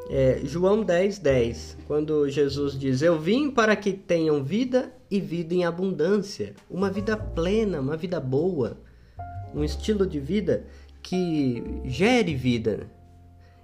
é 0.10 0.42
João 0.44 0.84
10, 0.84 1.20
10, 1.20 1.78
quando 1.88 2.30
Jesus 2.30 2.78
diz: 2.78 3.02
Eu 3.02 3.20
vim 3.20 3.50
para 3.50 3.76
que 3.76 3.94
tenham 3.94 4.44
vida 4.44 4.94
e 5.10 5.20
vida 5.20 5.54
em 5.54 5.66
abundância, 5.66 6.54
uma 6.70 6.90
vida 6.90 7.16
plena, 7.16 7.80
uma 7.80 7.96
vida 7.98 8.20
boa, 8.20 8.78
um 9.54 9.64
estilo 9.64 10.06
de 10.06 10.20
vida 10.20 10.66
que 11.06 11.64
gere 11.86 12.34
vida. 12.34 12.88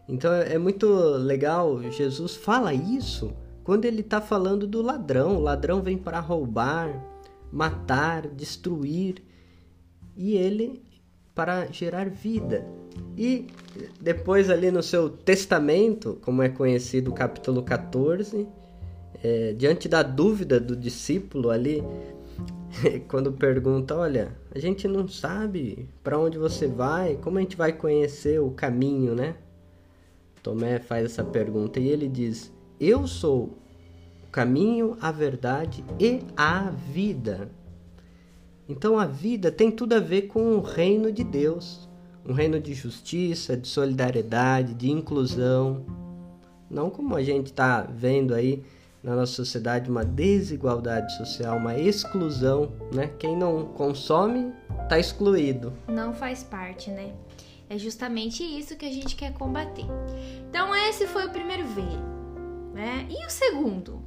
Então 0.08 0.32
é 0.32 0.60
muito 0.60 0.88
legal, 1.18 1.82
Jesus 1.92 2.36
fala 2.36 2.72
isso 2.72 3.34
quando 3.64 3.86
ele 3.86 4.02
está 4.02 4.22
falando 4.22 4.68
do 4.68 4.80
ladrão. 4.80 5.38
O 5.38 5.40
ladrão 5.40 5.82
vem 5.82 5.98
para 5.98 6.20
roubar, 6.20 7.04
matar, 7.52 8.28
destruir, 8.28 9.24
e 10.16 10.36
ele 10.36 10.84
para 11.34 11.66
gerar 11.72 12.10
vida. 12.10 12.64
E 13.18 13.48
depois 14.00 14.50
ali 14.50 14.70
no 14.70 14.84
seu 14.84 15.10
testamento, 15.10 16.20
como 16.22 16.44
é 16.44 16.50
conhecido 16.50 17.10
o 17.10 17.14
capítulo 17.14 17.64
14, 17.64 18.48
é, 19.24 19.54
diante 19.54 19.90
da 19.90 20.04
dúvida 20.04 20.60
do 20.60 20.76
discípulo 20.76 21.50
ali, 21.50 21.84
quando 23.08 23.32
pergunta, 23.32 23.96
olha, 23.96 24.36
a 24.54 24.60
gente 24.60 24.88
não 24.88 25.08
sabe 25.08 25.88
para 26.04 26.18
onde 26.18 26.38
você 26.38 26.68
vai, 26.68 27.16
como 27.18 27.38
a 27.38 27.42
gente 27.42 27.56
vai 27.56 27.74
conhecer 27.74 28.40
o 28.40 28.52
caminho, 28.52 29.16
né? 29.16 29.36
Tomé 30.42 30.80
faz 30.80 31.06
essa 31.06 31.24
pergunta 31.24 31.80
e 31.80 31.88
ele 31.88 32.08
diz: 32.08 32.52
Eu 32.80 33.06
sou 33.06 33.58
o 34.24 34.32
caminho, 34.32 34.98
a 35.00 35.12
verdade 35.12 35.84
e 36.00 36.22
a 36.36 36.72
vida. 36.72 37.52
Então 38.68 38.98
a 38.98 39.06
vida 39.06 39.52
tem 39.52 39.70
tudo 39.70 39.94
a 39.94 40.00
ver 40.00 40.24
com 40.24 40.56
o 40.56 40.62
reino 40.62 41.12
de 41.12 41.24
Deus, 41.24 41.88
um 42.26 42.34
reino 42.34 42.60
de 42.60 42.74
justiça, 42.74 43.56
de 43.56 43.68
solidariedade, 43.68 44.74
de 44.74 44.90
inclusão. 44.90 45.86
Não 46.70 46.90
como 46.90 47.16
a 47.16 47.22
gente 47.22 47.48
está 47.48 47.82
vendo 47.82 48.34
aí 48.34 48.64
na 49.04 49.16
nossa 49.16 49.34
sociedade 49.34 49.90
uma 49.90 50.06
desigualdade 50.06 51.16
social, 51.18 51.58
uma 51.58 51.78
exclusão, 51.78 52.72
né? 52.94 53.10
Quem 53.18 53.36
não 53.36 53.66
consome 53.66 54.54
está 54.84 55.00
excluído. 55.00 55.74
Não 55.88 56.14
faz 56.14 56.44
parte, 56.44 56.92
né? 56.92 57.14
É 57.70 57.78
justamente 57.78 58.44
isso 58.44 58.76
que 58.76 58.86
a 58.86 58.92
gente 58.92 59.16
quer 59.16 59.34
combater. 59.34 59.86
Então 60.50 60.76
esse 60.76 61.08
foi 61.08 61.26
o 61.26 61.30
primeiro 61.30 61.66
V, 61.68 61.82
né? 62.74 63.08
E 63.10 63.26
o 63.26 63.30
segundo? 63.30 64.02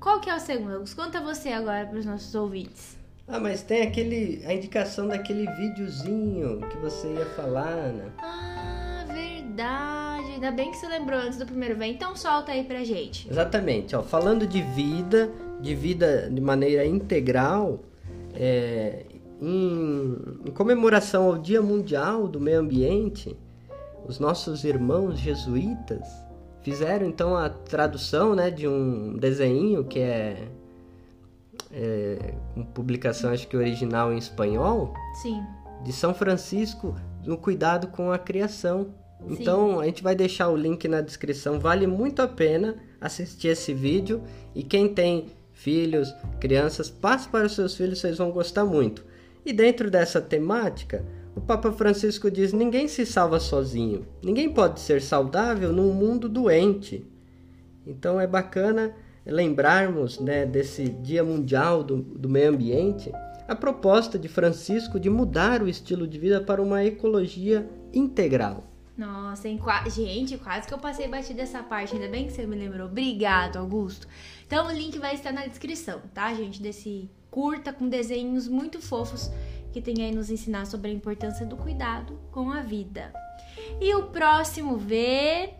Qual 0.00 0.20
que 0.20 0.30
é 0.30 0.36
o 0.36 0.40
segundo? 0.40 0.84
Conta 0.94 1.20
você 1.20 1.48
agora 1.50 1.86
para 1.86 1.98
os 1.98 2.06
nossos 2.06 2.34
ouvintes. 2.34 2.96
Ah, 3.26 3.38
mas 3.38 3.62
tem 3.62 3.82
aquele 3.82 4.42
a 4.46 4.54
indicação 4.54 5.06
daquele 5.06 5.50
videozinho 5.52 6.60
que 6.70 6.78
você 6.78 7.12
ia 7.12 7.26
falar, 7.26 7.92
né? 7.92 8.10
Ah, 8.18 9.04
verdade. 9.06 9.97
Ainda 10.38 10.52
bem 10.52 10.70
que 10.70 10.76
você 10.76 10.86
lembrou 10.86 11.18
antes 11.18 11.36
do 11.36 11.44
primeiro 11.44 11.76
vem. 11.76 11.94
Então 11.94 12.14
solta 12.14 12.52
aí 12.52 12.62
pra 12.62 12.84
gente. 12.84 13.28
Exatamente. 13.28 13.96
Ó, 13.96 14.04
falando 14.04 14.46
de 14.46 14.62
vida, 14.62 15.28
de 15.60 15.74
vida 15.74 16.30
de 16.30 16.40
maneira 16.40 16.86
integral, 16.86 17.80
é, 18.34 19.04
em, 19.42 20.16
em 20.46 20.50
comemoração 20.52 21.24
ao 21.24 21.38
Dia 21.38 21.60
Mundial 21.60 22.28
do 22.28 22.40
Meio 22.40 22.60
Ambiente, 22.60 23.36
os 24.06 24.20
nossos 24.20 24.62
irmãos 24.62 25.18
jesuítas 25.18 26.06
fizeram 26.62 27.08
então 27.08 27.36
a 27.36 27.48
tradução 27.48 28.36
né, 28.36 28.48
de 28.48 28.68
um 28.68 29.16
desenho 29.16 29.84
que 29.84 29.98
é 29.98 30.48
é, 31.72 32.34
com 32.54 32.64
publicação 32.64 33.32
acho 33.32 33.48
que 33.48 33.56
original 33.56 34.12
em 34.12 34.18
espanhol. 34.18 34.94
Sim. 35.20 35.42
De 35.82 35.92
São 35.92 36.14
Francisco 36.14 36.94
no 37.26 37.36
cuidado 37.36 37.88
com 37.88 38.12
a 38.12 38.18
criação. 38.18 38.94
Então 39.26 39.80
a 39.80 39.86
gente 39.86 40.02
vai 40.02 40.14
deixar 40.14 40.48
o 40.48 40.56
link 40.56 40.86
na 40.86 41.00
descrição. 41.00 41.58
Vale 41.58 41.86
muito 41.86 42.22
a 42.22 42.28
pena 42.28 42.76
assistir 43.00 43.48
esse 43.48 43.74
vídeo 43.74 44.22
e 44.54 44.62
quem 44.62 44.92
tem 44.92 45.26
filhos, 45.52 46.14
crianças, 46.38 46.88
passe 46.88 47.28
para 47.28 47.46
os 47.46 47.54
seus 47.54 47.74
filhos, 47.74 47.98
vocês 47.98 48.18
vão 48.18 48.30
gostar 48.30 48.64
muito. 48.64 49.04
E 49.44 49.52
dentro 49.52 49.90
dessa 49.90 50.20
temática, 50.20 51.04
o 51.34 51.40
Papa 51.40 51.72
Francisco 51.72 52.30
diz: 52.30 52.52
ninguém 52.52 52.86
se 52.86 53.04
salva 53.04 53.40
sozinho. 53.40 54.06
Ninguém 54.22 54.52
pode 54.52 54.80
ser 54.80 55.02
saudável 55.02 55.72
num 55.72 55.92
mundo 55.92 56.28
doente. 56.28 57.04
Então 57.86 58.20
é 58.20 58.26
bacana 58.26 58.94
lembrarmos 59.24 60.20
né, 60.20 60.46
desse 60.46 60.88
Dia 60.88 61.24
Mundial 61.24 61.82
do, 61.82 61.96
do 61.96 62.28
Meio 62.28 62.50
Ambiente, 62.50 63.12
a 63.46 63.54
proposta 63.54 64.18
de 64.18 64.28
Francisco 64.28 64.98
de 64.98 65.10
mudar 65.10 65.62
o 65.62 65.68
estilo 65.68 66.06
de 66.06 66.18
vida 66.18 66.40
para 66.40 66.62
uma 66.62 66.84
ecologia 66.84 67.68
integral. 67.92 68.64
Nossa, 68.98 69.48
em, 69.48 69.60
gente, 69.88 70.36
quase 70.36 70.66
que 70.66 70.74
eu 70.74 70.78
passei 70.78 71.06
batido 71.06 71.40
essa 71.40 71.62
parte, 71.62 71.94
ainda 71.94 72.08
bem 72.08 72.26
que 72.26 72.32
você 72.32 72.44
me 72.44 72.56
lembrou. 72.56 72.88
Obrigado, 72.88 73.56
Augusto. 73.56 74.08
Então 74.44 74.66
o 74.66 74.72
link 74.72 74.98
vai 74.98 75.14
estar 75.14 75.32
na 75.32 75.46
descrição, 75.46 76.02
tá, 76.12 76.34
gente? 76.34 76.60
Desse 76.60 77.08
curta 77.30 77.72
com 77.72 77.88
desenhos 77.88 78.48
muito 78.48 78.82
fofos 78.82 79.30
que 79.72 79.80
tem 79.80 80.04
aí 80.04 80.12
nos 80.12 80.30
ensinar 80.30 80.66
sobre 80.66 80.90
a 80.90 80.94
importância 80.94 81.46
do 81.46 81.56
cuidado 81.56 82.18
com 82.32 82.50
a 82.50 82.60
vida. 82.60 83.12
E 83.80 83.94
o 83.94 84.08
próximo 84.08 84.76
V, 84.76 85.50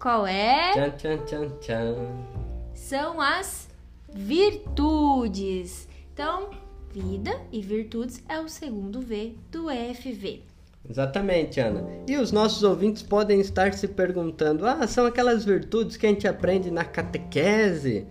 qual 0.00 0.26
é? 0.26 0.72
Tchan, 0.72 0.90
tchan, 0.96 1.24
tchan, 1.24 1.48
tchan 1.60 2.46
são 2.76 3.20
as 3.20 3.68
virtudes. 4.12 5.88
Então, 6.12 6.50
vida 6.92 7.40
e 7.50 7.60
virtudes 7.60 8.22
é 8.28 8.38
o 8.38 8.48
segundo 8.48 9.00
V 9.00 9.34
do 9.50 9.70
EFV. 9.70 10.55
Exatamente, 10.88 11.60
Ana. 11.60 11.84
E 12.06 12.16
os 12.16 12.30
nossos 12.32 12.62
ouvintes 12.62 13.02
podem 13.02 13.40
estar 13.40 13.74
se 13.74 13.88
perguntando: 13.88 14.66
ah, 14.66 14.86
são 14.86 15.06
aquelas 15.06 15.44
virtudes 15.44 15.96
que 15.96 16.06
a 16.06 16.08
gente 16.08 16.28
aprende 16.28 16.70
na 16.70 16.84
catequese? 16.84 18.06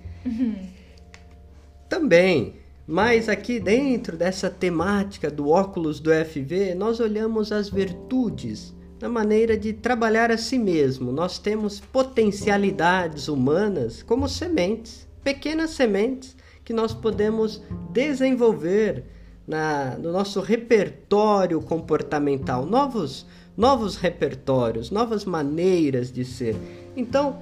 Também. 1.88 2.56
Mas 2.88 3.28
aqui 3.30 3.60
dentro 3.60 4.16
dessa 4.16 4.50
temática 4.50 5.32
do 5.32 5.50
óculos 5.50 6.00
do 6.00 6.12
FV, 6.12 6.76
nós 6.76 7.00
olhamos 7.00 7.52
as 7.52 7.68
virtudes 7.68 8.76
na 9.02 9.10
maneira 9.10 9.58
de 9.58 9.74
trabalhar 9.74 10.32
a 10.32 10.38
si 10.38 10.60
mesmo. 10.60 11.12
Nós 11.12 11.40
temos 11.40 11.80
potencialidades 11.80 13.28
humanas 13.28 14.04
como 14.04 14.30
sementes, 14.30 15.08
pequenas 15.24 15.72
sementes 15.72 16.36
que 16.64 16.74
nós 16.74 16.94
podemos 16.94 17.62
desenvolver 17.92 19.06
na, 19.48 19.96
no 19.98 20.12
nosso 20.12 20.40
repertório 20.42 21.62
comportamental, 21.62 22.66
novos, 22.66 23.26
novos 23.56 23.96
repertórios, 23.98 24.92
novas 24.92 25.26
maneiras 25.26 26.12
de 26.12 26.26
ser. 26.26 26.56
Então, 26.96 27.38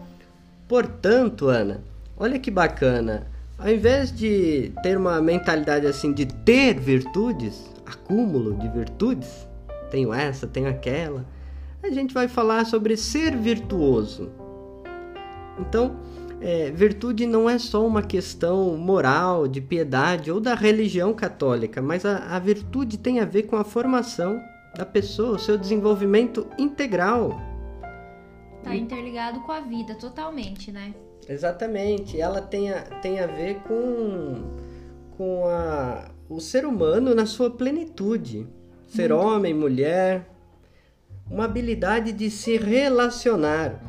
portanto, 0.68 1.48
Ana, 1.48 1.82
olha 2.18 2.40
que 2.40 2.52
bacana. 2.52 3.28
Ao 3.58 3.70
invés 3.70 4.12
de 4.12 4.72
ter 4.82 4.98
uma 4.98 5.22
mentalidade 5.22 5.88
assim 5.88 6.12
de 6.12 6.26
ter 6.26 6.80
virtudes, 6.80 7.72
acúmulo 7.86 8.56
de 8.56 8.68
virtudes, 8.68 9.48
tenho 9.90 10.14
essa, 10.14 10.48
tenho 10.48 10.68
aquela, 10.68 11.26
a 11.82 11.90
gente 11.90 12.14
vai 12.14 12.28
falar 12.28 12.66
sobre 12.66 12.98
ser 12.98 13.38
virtuoso. 13.38 14.30
Então, 15.60 15.96
é, 16.44 16.70
virtude 16.72 17.26
não 17.26 17.50
é 17.50 17.58
só 17.58 17.88
uma 17.88 18.04
questão 18.04 18.76
moral, 18.76 19.48
de 19.48 19.62
piedade 19.62 20.30
ou 20.30 20.42
da 20.42 20.54
religião 20.54 21.14
católica, 21.14 21.82
mas 21.82 22.06
a, 22.06 22.36
a 22.36 22.40
virtude 22.40 22.98
tem 22.98 23.22
a 23.22 23.26
ver 23.26 23.44
com 23.44 23.56
a 23.56 23.64
formação 23.64 24.44
da 24.76 24.86
pessoa, 24.86 25.38
o 25.38 25.40
seu 25.40 25.58
desenvolvimento 25.58 26.46
integral. 26.60 27.40
Tá 28.62 28.76
interligado 28.76 29.40
com 29.42 29.54
a 29.54 29.62
vida 29.62 29.96
totalmente, 29.96 30.70
né? 30.70 30.94
Exatamente. 31.30 32.20
Ela 32.20 32.42
tem 32.42 32.72
a, 32.72 32.82
tem 32.82 33.22
a 33.22 33.28
ver 33.28 33.60
com, 33.62 34.44
com 35.16 35.48
a, 35.48 36.10
o 36.30 36.42
ser 36.42 36.66
humano 36.66 37.16
na 37.16 37.26
sua 37.26 37.50
plenitude. 37.52 38.46
Ser 38.88 39.14
homem, 39.14 39.54
mulher, 39.54 40.30
uma 41.32 41.46
habilidade 41.46 42.12
de 42.12 42.30
se 42.30 42.58
relacionar, 42.58 43.82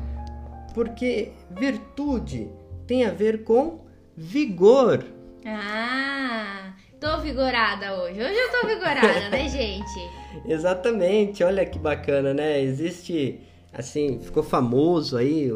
porque 0.75 1.31
virtude 1.49 2.49
tem 2.85 3.05
a 3.05 3.11
ver 3.11 3.45
com 3.45 3.85
vigor. 4.15 5.05
Ah, 5.45 6.73
tô 6.99 7.21
vigorada 7.21 7.95
hoje. 8.01 8.19
Hoje 8.19 8.35
eu 8.35 8.51
tô 8.51 8.67
vigorada, 8.67 9.29
né, 9.29 9.47
gente? 9.49 10.11
Exatamente. 10.45 11.45
Olha 11.45 11.65
que 11.65 11.79
bacana, 11.79 12.33
né? 12.33 12.61
Existe 12.61 13.39
assim, 13.71 14.19
ficou 14.21 14.43
famoso 14.43 15.15
aí 15.15 15.49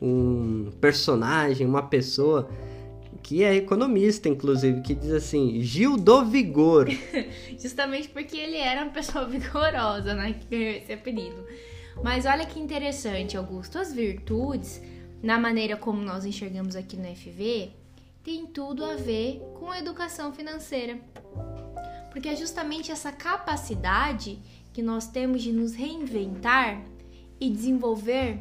um 0.00 0.70
personagem, 0.80 1.66
uma 1.66 1.84
pessoa 1.84 2.50
que 3.22 3.42
é 3.42 3.54
economista, 3.54 4.28
inclusive, 4.28 4.82
que 4.82 4.94
diz 4.94 5.12
assim, 5.12 5.62
Gil 5.62 5.96
do 5.96 6.26
Vigor. 6.26 6.88
Justamente 7.58 8.08
porque 8.08 8.36
ele 8.36 8.58
era 8.58 8.82
uma 8.82 8.92
pessoa 8.92 9.24
vigorosa, 9.26 10.12
né? 10.12 10.34
Que 10.38 10.46
ganhou 10.58 10.76
esse 10.76 10.92
apelido. 10.92 11.46
Mas 12.02 12.24
olha 12.26 12.46
que 12.46 12.60
interessante, 12.60 13.36
Augusto. 13.36 13.78
As 13.78 13.92
virtudes, 13.92 14.80
na 15.22 15.38
maneira 15.38 15.76
como 15.76 16.00
nós 16.00 16.24
enxergamos 16.24 16.76
aqui 16.76 16.96
no 16.96 17.14
FV, 17.14 17.72
tem 18.22 18.46
tudo 18.46 18.84
a 18.84 18.94
ver 18.94 19.40
com 19.58 19.70
a 19.70 19.78
educação 19.78 20.32
financeira. 20.32 20.98
Porque 22.10 22.28
é 22.28 22.36
justamente 22.36 22.92
essa 22.92 23.10
capacidade 23.10 24.38
que 24.72 24.82
nós 24.82 25.06
temos 25.06 25.42
de 25.42 25.52
nos 25.52 25.74
reinventar 25.74 26.82
e 27.40 27.50
desenvolver 27.50 28.40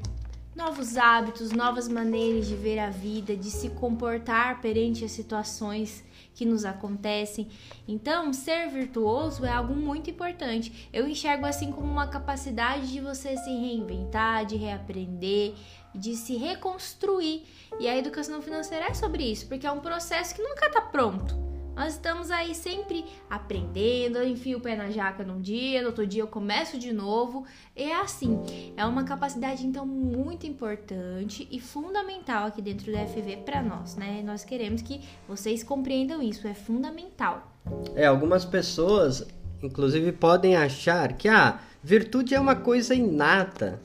novos 0.56 0.98
hábitos, 0.98 1.52
novas 1.52 1.88
maneiras 1.88 2.48
de 2.48 2.56
ver 2.56 2.80
a 2.80 2.90
vida, 2.90 3.36
de 3.36 3.50
se 3.50 3.70
comportar 3.70 4.62
perante 4.62 5.04
as 5.04 5.12
situações 5.12 6.04
que 6.34 6.46
nos 6.46 6.66
acontecem. 6.66 7.48
Então, 7.88 8.32
ser 8.34 8.70
virtuoso 8.70 9.46
é 9.46 9.52
algo 9.52 9.76
muito 9.76 10.10
importante. 10.10 10.90
Eu 10.92 11.08
enxergo 11.08 11.46
assim 11.46 11.72
como 11.72 11.92
uma 11.92 12.08
capacidade 12.08 12.92
de 12.92 13.00
você 13.00 13.38
se 13.38 13.50
reinventar, 13.50 14.46
de 14.46 14.56
reaprender, 14.56 15.54
de 15.94 16.16
se 16.16 16.36
reconstruir. 16.38 17.44
E 17.80 17.88
a 17.88 17.98
educação 17.98 18.42
financeira 18.42 18.86
é 18.86 18.94
sobre 18.94 19.24
isso, 19.24 19.48
porque 19.48 19.68
é 19.68 19.72
um 19.72 19.80
processo 19.80 20.34
que 20.34 20.42
nunca 20.42 20.68
está 20.68 20.82
pronto. 20.82 21.51
Nós 21.76 21.94
estamos 21.94 22.30
aí 22.30 22.54
sempre 22.54 23.06
aprendendo, 23.30 24.18
eu 24.18 24.28
enfio 24.28 24.58
o 24.58 24.62
pé 24.62 24.76
na 24.76 24.90
jaca 24.90 25.24
num 25.24 25.40
dia, 25.40 25.82
no 25.82 25.88
outro 25.88 26.06
dia 26.06 26.22
eu 26.22 26.28
começo 26.28 26.78
de 26.78 26.92
novo. 26.92 27.46
É 27.76 27.96
assim, 27.96 28.40
é 28.76 28.86
uma 28.86 29.04
capacidade 29.04 29.66
então 29.66 29.86
muito 29.86 30.46
importante 30.46 31.48
e 31.50 31.60
fundamental 31.60 32.48
aqui 32.48 32.62
dentro 32.62 32.92
do 32.92 32.98
FV 32.98 33.38
para 33.46 33.62
nós, 33.62 33.96
né? 33.96 34.22
Nós 34.24 34.44
queremos 34.44 34.82
que 34.82 35.02
vocês 35.28 35.64
compreendam 35.64 36.22
isso, 36.22 36.48
é 36.48 36.54
fundamental. 36.54 37.52
É, 37.96 38.06
algumas 38.06 38.44
pessoas, 38.44 39.26
inclusive, 39.64 40.12
podem 40.12 40.56
achar 40.56 41.14
que 41.14 41.30
a 41.30 41.50
ah, 41.50 41.60
virtude 41.82 42.36
é 42.36 42.40
uma 42.40 42.56
coisa 42.56 42.94
inata. 42.94 43.80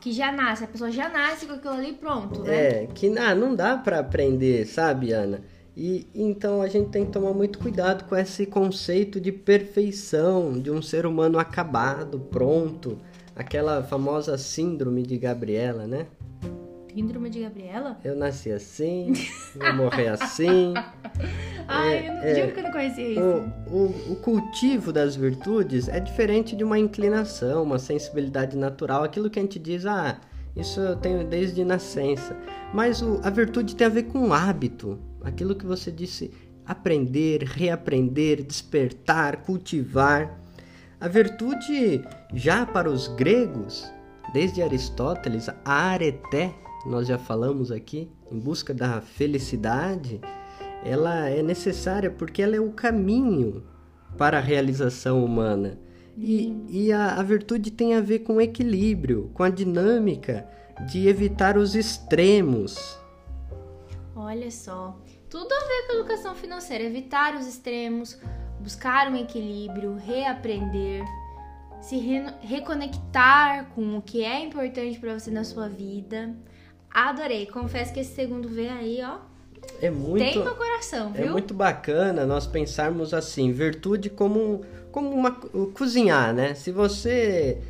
Que 0.00 0.12
já 0.12 0.30
nasce, 0.32 0.64
a 0.64 0.68
pessoa 0.68 0.90
já 0.90 1.08
nasce 1.08 1.46
com 1.46 1.54
aquilo 1.54 1.74
ali 1.74 1.92
pronto, 1.92 2.42
né? 2.42 2.84
É, 2.84 2.86
que 2.86 3.06
ah, 3.18 3.34
não 3.34 3.54
dá 3.54 3.76
para 3.76 3.98
aprender, 3.98 4.64
sabe, 4.64 5.12
Ana? 5.12 5.42
E 5.76 6.06
então 6.14 6.62
a 6.62 6.68
gente 6.68 6.88
tem 6.88 7.04
que 7.04 7.12
tomar 7.12 7.34
muito 7.34 7.58
cuidado 7.58 8.04
com 8.04 8.16
esse 8.16 8.46
conceito 8.46 9.20
de 9.20 9.30
perfeição, 9.30 10.58
de 10.58 10.70
um 10.70 10.80
ser 10.80 11.04
humano 11.04 11.38
acabado, 11.38 12.18
pronto, 12.18 12.98
aquela 13.34 13.82
famosa 13.82 14.38
síndrome 14.38 15.02
de 15.02 15.18
Gabriela, 15.18 15.86
né? 15.86 16.06
Síndrome 16.94 17.28
de 17.28 17.40
Gabriela? 17.42 17.98
Eu 18.02 18.16
nasci 18.16 18.50
assim, 18.50 19.12
vou 19.54 19.74
morrer 19.74 20.08
assim. 20.08 20.72
Ai, 21.68 21.94
é, 21.94 22.08
eu 22.08 22.14
não, 22.14 22.22
é, 22.22 22.50
que 22.52 22.58
eu 22.58 22.64
não 22.64 22.72
conhecia 22.72 23.08
isso. 23.10 23.20
O, 23.20 23.76
o, 23.76 24.12
o, 24.12 24.16
cultivo 24.16 24.90
das 24.94 25.14
virtudes 25.14 25.88
é 25.88 26.00
diferente 26.00 26.56
de 26.56 26.64
uma 26.64 26.78
inclinação, 26.78 27.62
uma 27.62 27.78
sensibilidade 27.78 28.56
natural, 28.56 29.04
aquilo 29.04 29.28
que 29.28 29.38
a 29.38 29.42
gente 29.42 29.58
diz, 29.58 29.84
ah, 29.84 30.18
isso 30.56 30.80
eu 30.80 30.96
tenho 30.96 31.22
desde 31.22 31.62
nascença. 31.66 32.34
Mas 32.72 33.02
o, 33.02 33.20
a 33.22 33.28
virtude 33.28 33.76
tem 33.76 33.86
a 33.86 33.90
ver 33.90 34.04
com 34.04 34.32
hábito, 34.32 34.98
aquilo 35.26 35.56
que 35.56 35.66
você 35.66 35.90
disse, 35.90 36.30
aprender, 36.64 37.42
reaprender, 37.42 38.42
despertar, 38.42 39.42
cultivar. 39.42 40.40
A 41.00 41.08
virtude, 41.08 42.02
já 42.32 42.64
para 42.64 42.88
os 42.88 43.08
gregos, 43.08 43.84
desde 44.32 44.62
Aristóteles, 44.62 45.48
a 45.64 45.72
areté, 45.72 46.54
nós 46.86 47.08
já 47.08 47.18
falamos 47.18 47.72
aqui, 47.72 48.08
em 48.30 48.38
busca 48.38 48.72
da 48.72 49.00
felicidade, 49.00 50.20
ela 50.84 51.28
é 51.28 51.42
necessária 51.42 52.10
porque 52.10 52.40
ela 52.40 52.54
é 52.54 52.60
o 52.60 52.70
caminho 52.70 53.64
para 54.16 54.38
a 54.38 54.40
realização 54.40 55.24
humana. 55.24 55.78
E, 56.16 56.56
e 56.68 56.92
a, 56.92 57.16
a 57.16 57.22
virtude 57.22 57.70
tem 57.70 57.94
a 57.94 58.00
ver 58.00 58.20
com 58.20 58.36
o 58.36 58.40
equilíbrio, 58.40 59.30
com 59.34 59.42
a 59.42 59.50
dinâmica 59.50 60.48
de 60.88 61.08
evitar 61.08 61.58
os 61.58 61.74
extremos. 61.74 62.98
Olha 64.14 64.50
só, 64.50 64.98
tudo 65.36 65.52
a 65.52 65.58
ver 65.58 65.86
com 65.86 65.92
a 65.92 65.96
educação 65.96 66.34
financeira, 66.34 66.82
evitar 66.82 67.36
os 67.36 67.46
extremos, 67.46 68.18
buscar 68.58 69.06
um 69.12 69.16
equilíbrio, 69.16 69.94
reaprender, 69.94 71.04
se 71.78 71.98
re 71.98 72.24
reconectar 72.40 73.66
com 73.74 73.98
o 73.98 74.00
que 74.00 74.24
é 74.24 74.40
importante 74.40 74.98
para 74.98 75.12
você 75.12 75.30
na 75.30 75.44
sua 75.44 75.68
vida. 75.68 76.34
Adorei, 76.90 77.44
confesso 77.44 77.92
que 77.92 78.00
esse 78.00 78.14
segundo 78.14 78.48
V 78.48 78.66
aí, 78.66 79.00
ó, 79.04 79.18
é 79.82 79.90
muito, 79.90 80.24
tem 80.24 80.42
no 80.42 80.54
coração, 80.54 81.10
é 81.14 81.18
viu? 81.18 81.26
É 81.26 81.30
muito 81.32 81.52
bacana 81.52 82.24
nós 82.24 82.46
pensarmos 82.46 83.12
assim, 83.12 83.52
virtude 83.52 84.08
como, 84.08 84.64
como 84.90 85.10
uma 85.10 85.32
cozinhar, 85.74 86.32
né? 86.32 86.54
Se 86.54 86.72
você 86.72 87.60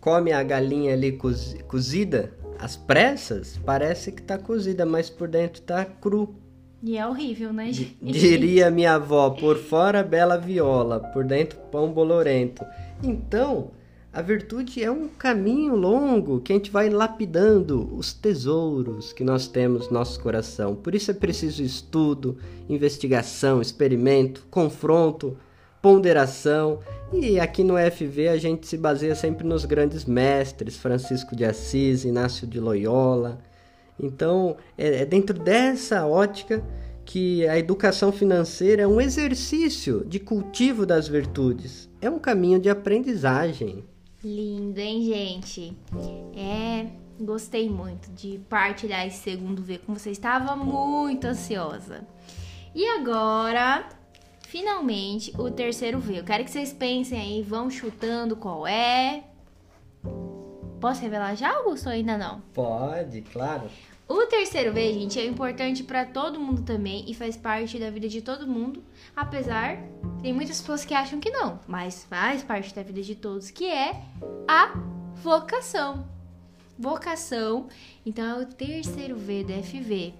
come 0.00 0.32
a 0.32 0.42
galinha 0.42 0.94
ali 0.94 1.18
cozida, 1.68 2.32
às 2.58 2.76
pressas, 2.76 3.60
parece 3.62 4.10
que 4.10 4.22
tá 4.22 4.38
cozida, 4.38 4.86
mas 4.86 5.10
por 5.10 5.28
dentro 5.28 5.60
tá 5.60 5.84
cru. 5.84 6.34
E 6.82 6.96
é 6.96 7.06
horrível, 7.06 7.52
né, 7.52 7.72
gente? 7.72 7.96
Diria 8.02 8.70
minha 8.70 8.94
avó, 8.94 9.30
por 9.30 9.58
fora 9.58 10.02
bela 10.02 10.36
viola, 10.36 11.00
por 11.00 11.24
dentro 11.24 11.58
pão 11.70 11.92
bolorento. 11.92 12.64
Então, 13.02 13.70
a 14.12 14.22
virtude 14.22 14.82
é 14.82 14.90
um 14.90 15.06
caminho 15.06 15.76
longo 15.76 16.40
que 16.40 16.52
a 16.52 16.56
gente 16.56 16.70
vai 16.70 16.88
lapidando 16.88 17.94
os 17.94 18.12
tesouros 18.12 19.12
que 19.12 19.22
nós 19.22 19.46
temos 19.46 19.86
no 19.86 19.94
nosso 19.94 20.18
coração. 20.20 20.74
Por 20.74 20.94
isso 20.94 21.10
é 21.10 21.14
preciso 21.14 21.62
estudo, 21.62 22.36
investigação, 22.68 23.60
experimento, 23.60 24.46
confronto, 24.50 25.36
ponderação. 25.80 26.80
E 27.12 27.38
aqui 27.38 27.62
no 27.62 27.74
FV 27.74 28.28
a 28.28 28.36
gente 28.36 28.66
se 28.66 28.76
baseia 28.76 29.14
sempre 29.14 29.46
nos 29.46 29.64
grandes 29.64 30.04
mestres, 30.04 30.76
Francisco 30.76 31.36
de 31.36 31.44
Assis, 31.44 32.04
Inácio 32.04 32.46
de 32.46 32.58
Loyola. 32.58 33.38
Então, 34.02 34.56
é, 34.76 35.02
é 35.02 35.04
dentro 35.04 35.38
dessa 35.38 36.06
ótica 36.06 36.64
que 37.04 37.46
a 37.48 37.58
educação 37.58 38.12
financeira 38.12 38.82
é 38.82 38.86
um 38.86 39.00
exercício 39.00 40.04
de 40.06 40.20
cultivo 40.20 40.86
das 40.86 41.08
virtudes. 41.08 41.90
É 42.00 42.08
um 42.08 42.18
caminho 42.18 42.60
de 42.60 42.70
aprendizagem. 42.70 43.84
Lindo, 44.22 44.78
hein, 44.78 45.02
gente? 45.02 45.76
É, 46.36 46.86
gostei 47.18 47.68
muito 47.68 48.10
de 48.12 48.38
partilhar 48.48 49.06
esse 49.06 49.18
segundo 49.18 49.62
V 49.62 49.78
com 49.78 49.94
você. 49.94 50.10
Estava 50.10 50.54
muito 50.54 51.26
ansiosa. 51.26 52.06
E 52.74 52.86
agora, 52.86 53.88
finalmente, 54.46 55.32
o 55.36 55.50
terceiro 55.50 55.98
V. 55.98 56.20
Eu 56.20 56.24
quero 56.24 56.44
que 56.44 56.50
vocês 56.50 56.72
pensem 56.72 57.18
aí, 57.20 57.42
vão 57.42 57.68
chutando 57.68 58.36
qual 58.36 58.66
é. 58.66 59.24
Posso 60.80 61.02
revelar 61.02 61.34
já, 61.34 61.56
Augusto, 61.56 61.86
ou 61.86 61.92
ainda 61.92 62.16
não? 62.16 62.40
Pode, 62.54 63.22
claro. 63.22 63.68
O 64.10 64.26
terceiro 64.26 64.72
V, 64.72 64.92
gente, 64.92 65.20
é 65.20 65.24
importante 65.24 65.84
para 65.84 66.04
todo 66.04 66.40
mundo 66.40 66.62
também 66.62 67.04
e 67.06 67.14
faz 67.14 67.36
parte 67.36 67.78
da 67.78 67.90
vida 67.90 68.08
de 68.08 68.20
todo 68.20 68.44
mundo, 68.44 68.82
apesar 69.14 69.78
tem 70.20 70.32
muitas 70.32 70.60
pessoas 70.60 70.84
que 70.84 70.92
acham 70.92 71.20
que 71.20 71.30
não, 71.30 71.60
mas 71.68 72.06
faz 72.10 72.42
parte 72.42 72.74
da 72.74 72.82
vida 72.82 73.00
de 73.02 73.14
todos, 73.14 73.52
que 73.52 73.66
é 73.70 74.02
a 74.48 74.74
vocação. 75.14 76.08
Vocação, 76.76 77.68
então 78.04 78.24
é 78.24 78.42
o 78.42 78.46
terceiro 78.46 79.16
V 79.16 79.44
do 79.44 79.52
FV. 79.62 80.12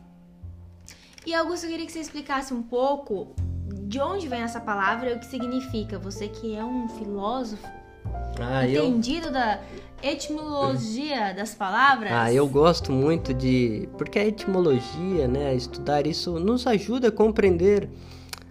E 1.27 1.35
Augusto, 1.35 1.67
eu 1.67 1.71
queria 1.71 1.87
que 1.87 1.91
você 1.91 1.99
explicasse 1.99 2.55
um 2.55 2.63
pouco 2.63 3.35
de 3.89 3.99
onde 3.99 4.29
vem 4.29 4.43
essa 4.43 4.61
palavra 4.61 5.11
e 5.11 5.15
o 5.15 5.19
que 5.19 5.27
significa. 5.27 5.99
Você 5.99 6.29
que 6.29 6.55
é 6.55 6.65
um 6.65 6.89
filósofo 6.91 7.67
ah, 8.41 8.65
entendido 8.65 9.27
eu... 9.27 9.33
da 9.33 9.61
etimologia 10.03 11.33
das 11.33 11.55
palavras? 11.55 12.13
Ah, 12.13 12.33
eu 12.33 12.47
gosto 12.49 12.93
muito 12.93 13.33
de. 13.33 13.89
Porque 13.97 14.19
a 14.19 14.27
etimologia, 14.27 15.29
né, 15.29 15.55
estudar 15.55 16.07
isso 16.07 16.39
nos 16.39 16.67
ajuda 16.67 17.09
a 17.09 17.13
compreender 17.13 17.89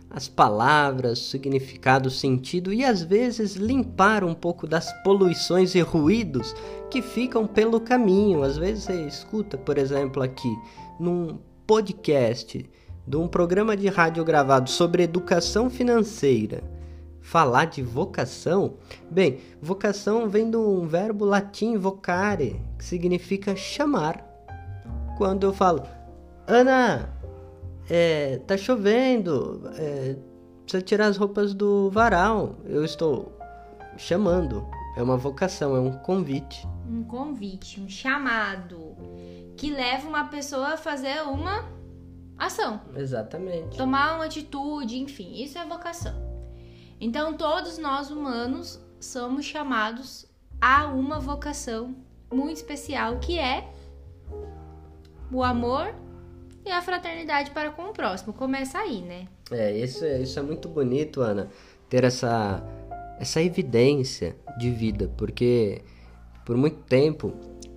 as 0.10 0.28
palavras, 0.28 1.20
significado, 1.20 2.10
sentido 2.10 2.74
e 2.74 2.84
às 2.84 3.04
vezes 3.04 3.56
limpar 3.56 4.24
um 4.24 4.34
pouco 4.34 4.66
das 4.66 4.92
poluições 5.04 5.76
e 5.76 5.82
ruídos 5.82 6.56
que 6.90 7.02
ficam 7.02 7.46
pelo 7.46 7.80
caminho. 7.80 8.44
Às 8.44 8.58
vezes 8.58 8.86
você 8.86 9.06
escuta, 9.06 9.58
por 9.58 9.78
exemplo, 9.78 10.24
aqui 10.24 10.58
num 11.00 11.38
podcast 11.68 12.68
de 13.08 13.18
um 13.18 13.28
programa 13.28 13.78
de 13.78 13.88
rádio 13.88 14.24
gravado 14.24 14.70
sobre 14.70 15.04
educação 15.04 15.70
financeira 15.70 16.79
falar 17.22 17.66
de 17.66 17.82
vocação? 17.82 18.78
Bem, 19.10 19.40
vocação 19.62 20.30
vem 20.30 20.50
de 20.50 20.58
um 20.58 20.88
verbo 20.88 21.26
latim 21.26 21.78
vocare, 21.78 22.62
que 22.78 22.86
significa 22.86 23.56
chamar. 23.56 24.26
Quando 25.18 25.46
eu 25.46 25.54
falo, 25.54 25.84
Ana, 26.48 27.14
é, 27.90 28.38
tá 28.48 28.58
chovendo, 28.58 29.70
é, 29.76 30.16
precisa 30.64 30.82
tirar 30.82 31.08
as 31.08 31.18
roupas 31.18 31.54
do 31.54 31.90
varal, 31.90 32.56
eu 32.66 32.86
estou 32.86 33.38
chamando. 33.98 34.66
É 34.96 35.04
uma 35.04 35.18
vocação, 35.18 35.76
é 35.76 35.80
um 35.80 35.92
convite. 36.00 36.68
Um 36.90 37.04
convite, 37.04 37.80
um 37.80 37.88
chamado 37.88 38.96
que 39.56 39.72
leva 39.72 40.08
uma 40.08 40.26
pessoa 40.26 40.74
a 40.74 40.78
fazer 40.78 41.22
uma 41.24 41.66
ação. 42.38 42.82
Exatamente. 42.96 43.78
Tomar 43.78 44.16
uma 44.16 44.26
atitude, 44.26 44.98
enfim, 44.98 45.44
isso 45.44 45.58
é 45.58 45.66
vocação. 45.66 46.29
Então, 47.00 47.34
todos 47.34 47.78
nós 47.78 48.12
humanos 48.12 48.80
somos 49.00 49.46
chamados 49.46 50.26
a 50.60 50.88
uma 50.88 51.20
vocação 51.20 51.96
muito 52.32 52.58
especial 52.58 53.20
que 53.20 53.40
é 53.40 53.68
o 55.32 55.44
amor 55.44 55.96
e 56.66 56.70
a 56.70 56.82
fraternidade 56.82 57.52
para 57.52 57.72
com 57.72 57.84
o 57.84 57.94
próximo. 57.94 58.34
Começa 58.34 58.78
aí, 58.78 59.02
né? 59.02 59.28
É, 59.50 59.78
isso, 59.78 60.04
é, 60.04 60.22
isso 60.22 60.38
é 60.38 60.42
muito 60.42 60.68
bonito, 60.68 61.22
Ana, 61.22 61.50
ter 61.88 62.04
essa, 62.04 62.64
essa 63.20 63.42
evidência 63.42 64.36
de 64.58 64.70
vida, 64.70 65.10
porque 65.18 65.82
por 66.46 66.58
muito 66.58 66.84
tempo, 66.84 67.34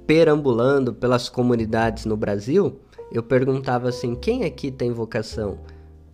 perambulando 0.07 0.93
pelas 0.93 1.29
comunidades 1.29 2.05
no 2.05 2.17
Brasil, 2.17 2.81
eu 3.13 3.23
perguntava 3.23 3.89
assim: 3.89 4.15
quem 4.15 4.45
aqui 4.45 4.71
tem 4.71 4.91
vocação? 4.91 5.59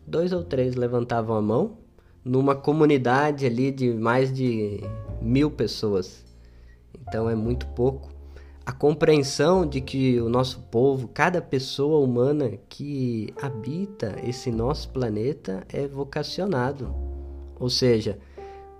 Dois 0.07 0.33
ou 0.33 0.43
três 0.43 0.75
levantavam 0.75 1.37
a 1.37 1.43
mão 1.43 1.79
numa 2.25 2.55
comunidade 2.55 3.47
ali 3.47 3.71
de 3.71 3.93
mais 3.95 4.33
de 4.33 4.81
mil 5.21 5.51
pessoas. 5.51 6.25
Então 7.01 7.29
é 7.29 7.35
muito 7.35 7.67
pouco. 7.69 8.11
a 8.69 8.73
compreensão 8.73 9.67
de 9.67 9.81
que 9.81 10.21
o 10.21 10.29
nosso 10.29 10.61
povo, 10.71 11.09
cada 11.09 11.41
pessoa 11.41 12.05
humana 12.05 12.59
que 12.69 13.33
habita 13.41 14.15
esse 14.23 14.51
nosso 14.51 14.91
planeta 14.91 15.67
é 15.73 15.89
vocacionado. 15.89 16.95
Ou 17.59 17.71
seja, 17.71 18.19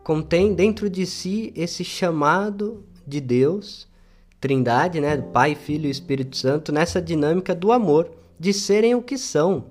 contém 0.05 0.53
dentro 0.53 0.91
de 0.91 1.07
si 1.07 1.55
esse 1.57 1.83
chamado 1.85 2.85
de 3.07 3.19
Deus, 3.19 3.89
Trindade, 4.39 5.01
né, 5.01 5.17
Pai, 5.17 5.55
Filho 5.55 5.87
e 5.87 5.91
Espírito 5.91 6.37
Santo, 6.37 6.71
nessa 6.71 7.01
dinâmica 7.01 7.55
do 7.55 7.73
amor, 7.73 8.11
de 8.39 8.53
serem 8.53 8.95
o 8.95 9.01
que 9.01 9.17
são. 9.17 9.65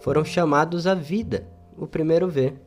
Foram 0.00 0.22
chamados 0.22 0.86
à 0.86 0.94
vida, 0.94 1.48
o 1.78 1.86
primeiro 1.86 2.28
ver. 2.28 2.60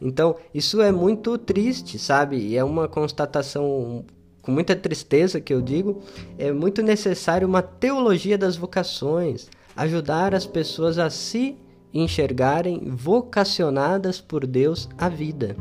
Então, 0.00 0.36
isso 0.54 0.80
é 0.80 0.92
muito 0.92 1.38
triste, 1.38 1.98
sabe? 1.98 2.36
E 2.36 2.56
é 2.56 2.64
uma 2.64 2.86
constatação 2.88 4.04
com 4.42 4.52
muita 4.52 4.76
tristeza 4.76 5.40
que 5.40 5.52
eu 5.52 5.60
digo, 5.60 6.02
é 6.38 6.52
muito 6.52 6.80
necessário 6.80 7.48
uma 7.48 7.62
teologia 7.62 8.38
das 8.38 8.56
vocações, 8.56 9.48
ajudar 9.74 10.34
as 10.36 10.46
pessoas 10.46 10.98
a 10.98 11.10
se 11.10 11.56
enxergarem 11.92 12.90
vocacionadas 12.90 14.20
por 14.20 14.46
Deus 14.46 14.88
à 14.96 15.08
vida. 15.08 15.56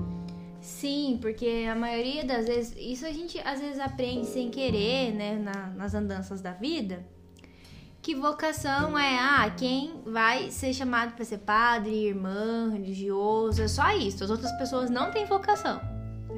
Sim, 0.62 1.18
porque 1.22 1.66
a 1.70 1.76
maioria 1.76 2.24
das 2.24 2.46
vezes, 2.46 2.76
isso 2.78 3.06
a 3.06 3.12
gente 3.12 3.40
às 3.40 3.60
vezes 3.60 3.80
aprende 3.80 4.28
sem 4.28 4.50
querer, 4.50 5.12
né, 5.14 5.36
na, 5.38 5.68
nas 5.76 5.94
andanças 5.96 6.42
da 6.42 6.52
vida, 6.52 7.06
que 8.06 8.14
vocação 8.14 8.96
é, 8.96 9.18
ah, 9.18 9.50
quem 9.50 10.00
vai 10.06 10.52
ser 10.52 10.72
chamado 10.76 11.16
para 11.16 11.26
ser 11.26 11.40
padre, 11.40 12.06
irmã, 12.06 12.70
religioso, 12.72 13.64
é 13.64 13.68
só 13.68 13.90
isso. 13.96 14.24
As 14.24 14.30
outras 14.30 14.52
pessoas 14.60 14.92
não 14.92 15.10
têm 15.10 15.26
vocação. 15.26 15.82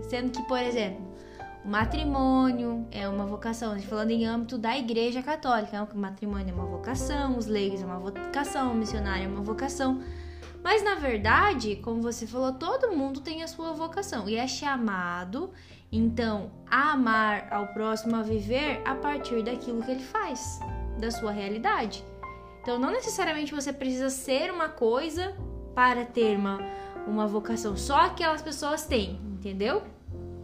Sendo 0.03 0.31
que, 0.31 0.41
por 0.43 0.59
exemplo, 0.59 1.05
o 1.65 1.67
matrimônio 1.67 2.87
é 2.89 3.05
uma 3.09 3.25
vocação, 3.25 3.75
gente 3.75 3.85
falando 3.85 4.11
em 4.11 4.25
âmbito 4.25 4.57
da 4.57 4.77
igreja 4.77 5.21
católica, 5.21 5.85
o 5.93 5.97
matrimônio 5.97 6.51
é 6.51 6.53
uma 6.53 6.65
vocação, 6.65 7.37
os 7.37 7.47
leigos 7.47 7.81
é 7.81 7.85
uma 7.85 7.99
vocação, 7.99 8.71
o 8.71 8.73
missionário 8.73 9.25
é 9.25 9.27
uma 9.27 9.41
vocação. 9.41 10.01
Mas 10.63 10.81
na 10.81 10.95
verdade, 10.95 11.75
como 11.83 12.01
você 12.01 12.25
falou, 12.25 12.53
todo 12.53 12.95
mundo 12.95 13.19
tem 13.19 13.43
a 13.43 13.47
sua 13.47 13.73
vocação 13.73 14.29
e 14.29 14.37
é 14.37 14.47
chamado, 14.47 15.51
então, 15.91 16.49
a 16.71 16.93
amar 16.93 17.49
ao 17.51 17.67
próximo, 17.73 18.15
a 18.15 18.21
viver 18.21 18.81
a 18.85 18.95
partir 18.95 19.43
daquilo 19.43 19.83
que 19.83 19.91
ele 19.91 20.03
faz, 20.03 20.61
da 20.97 21.11
sua 21.11 21.31
realidade. 21.31 22.03
Então, 22.61 22.77
não 22.77 22.91
necessariamente 22.91 23.53
você 23.53 23.71
precisa 23.71 24.09
ser 24.09 24.51
uma 24.51 24.67
coisa 24.69 25.35
para 25.73 26.03
ter 26.03 26.37
uma, 26.37 26.59
uma 27.07 27.27
vocação, 27.27 27.77
só 27.77 28.01
aquelas 28.01 28.41
pessoas 28.41 28.85
têm, 28.85 29.21
entendeu? 29.33 29.83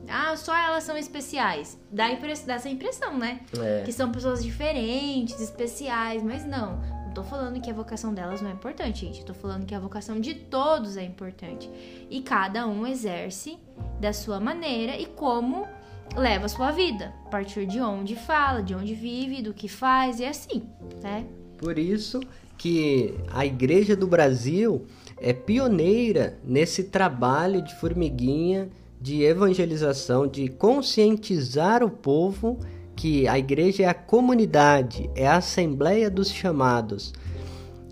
ah, 0.07 0.35
só 0.35 0.55
elas 0.55 0.83
são 0.83 0.97
especiais. 0.97 1.79
Dá, 1.91 2.09
impress 2.09 2.45
dá 2.45 2.55
essa 2.55 2.69
impressão, 2.69 3.17
né? 3.17 3.41
É. 3.57 3.83
Que 3.85 3.91
são 3.91 4.11
pessoas 4.11 4.43
diferentes, 4.43 5.39
especiais, 5.39 6.21
mas 6.21 6.45
não. 6.45 6.77
Não 7.05 7.13
tô 7.13 7.23
falando 7.23 7.61
que 7.61 7.69
a 7.69 7.73
vocação 7.73 8.13
delas 8.13 8.41
não 8.41 8.49
é 8.49 8.53
importante, 8.53 9.05
gente. 9.05 9.23
tô 9.23 9.33
falando 9.33 9.65
que 9.65 9.75
a 9.75 9.79
vocação 9.79 10.19
de 10.19 10.33
todos 10.33 10.97
é 10.97 11.03
importante. 11.03 11.69
E 12.09 12.21
cada 12.21 12.67
um 12.67 12.85
exerce 12.85 13.57
da 13.99 14.11
sua 14.11 14.39
maneira 14.39 14.97
e 14.97 15.05
como 15.05 15.67
leva 16.15 16.45
a 16.45 16.49
sua 16.49 16.71
vida. 16.71 17.13
A 17.25 17.29
partir 17.29 17.65
de 17.65 17.79
onde 17.79 18.15
fala, 18.15 18.61
de 18.61 18.73
onde 18.73 18.93
vive, 18.93 19.41
do 19.41 19.53
que 19.53 19.67
faz 19.67 20.19
e 20.19 20.25
assim, 20.25 20.63
né? 21.01 21.25
Por 21.57 21.77
isso 21.77 22.19
que 22.57 23.15
a 23.31 23.45
Igreja 23.45 23.95
do 23.95 24.07
Brasil 24.07 24.85
é 25.17 25.33
pioneira 25.33 26.37
nesse 26.43 26.85
trabalho 26.85 27.61
de 27.61 27.73
formiguinha 27.75 28.69
de 29.03 29.21
evangelização, 29.21 30.25
de 30.25 30.47
conscientizar 30.47 31.83
o 31.83 31.89
povo 31.89 32.57
que 32.95 33.27
a 33.27 33.37
igreja 33.37 33.83
é 33.83 33.85
a 33.85 33.93
comunidade, 33.93 35.09
é 35.13 35.27
a 35.27 35.35
assembleia 35.35 36.09
dos 36.09 36.31
chamados. 36.31 37.13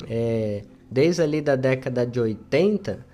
É, 0.10 0.64
desde 0.90 1.22
ali 1.22 1.42
da 1.42 1.58
década 1.58 2.06
de 2.06 2.18
80, 2.18 3.06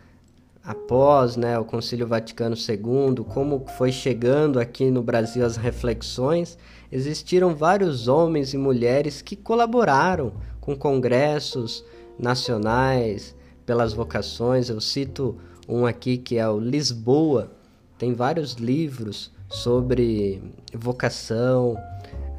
após 0.67 1.37
né, 1.37 1.57
o 1.57 1.63
Concílio 1.63 2.05
Vaticano 2.05 2.53
II, 2.53 3.23
como 3.23 3.65
foi 3.77 3.89
chegando 3.89 4.59
aqui 4.59 4.91
no 4.91 5.01
Brasil 5.01 5.45
as 5.45 5.55
reflexões, 5.55 6.57
existiram 6.91 7.55
vários 7.55 8.09
homens 8.09 8.53
e 8.53 8.57
mulheres 8.57 9.21
que 9.21 9.37
colaboraram 9.37 10.33
com 10.59 10.75
congressos 10.75 11.85
nacionais 12.19 13.33
pelas 13.65 13.93
vocações. 13.93 14.67
Eu 14.67 14.81
cito 14.81 15.37
um 15.69 15.85
aqui 15.85 16.17
que 16.17 16.37
é 16.37 16.49
o 16.49 16.59
Lisboa, 16.59 17.49
tem 17.97 18.13
vários 18.13 18.55
livros 18.55 19.31
sobre 19.49 20.43
vocação, 20.73 21.77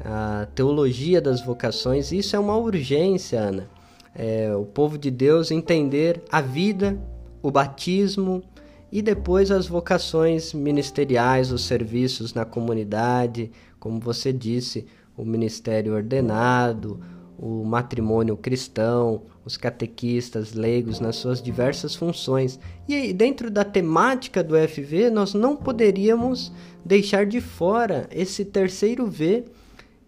a 0.05 0.47
teologia 0.53 1.19
das 1.19 1.41
vocações. 1.41 2.11
Isso 2.11 2.35
é 2.35 2.39
uma 2.39 2.55
urgência, 2.55 3.39
Ana. 3.39 3.67
É, 4.13 4.55
o 4.55 4.65
povo 4.65 4.99
de 4.99 5.09
Deus 5.09 5.49
entender 5.49 6.21
a 6.31 6.41
vida, 6.41 6.95
o 7.41 7.51
batismo 7.51 8.43
e 8.91 9.01
depois 9.01 9.51
as 9.51 9.67
vocações 9.67 10.53
ministeriais, 10.53 11.51
os 11.51 11.65
serviços 11.65 12.33
na 12.33 12.45
comunidade, 12.45 13.51
como 13.79 13.99
você 13.99 14.33
disse, 14.33 14.85
o 15.15 15.23
ministério 15.23 15.93
ordenado, 15.93 16.99
o 17.37 17.63
matrimônio 17.63 18.35
cristão, 18.35 19.21
os 19.45 19.55
catequistas, 19.55 20.53
leigos 20.53 20.99
nas 20.99 21.15
suas 21.15 21.41
diversas 21.41 21.95
funções. 21.95 22.59
E 22.87 22.95
aí, 22.95 23.13
dentro 23.13 23.49
da 23.49 23.63
temática 23.63 24.43
do 24.43 24.55
FV, 24.55 25.09
nós 25.09 25.33
não 25.33 25.55
poderíamos 25.55 26.51
deixar 26.83 27.25
de 27.25 27.39
fora 27.39 28.07
esse 28.11 28.43
terceiro 28.43 29.07
V, 29.07 29.45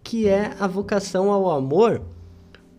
que 0.02 0.28
é 0.28 0.54
a 0.58 0.66
vocação 0.66 1.30
ao 1.30 1.50
amor. 1.50 2.02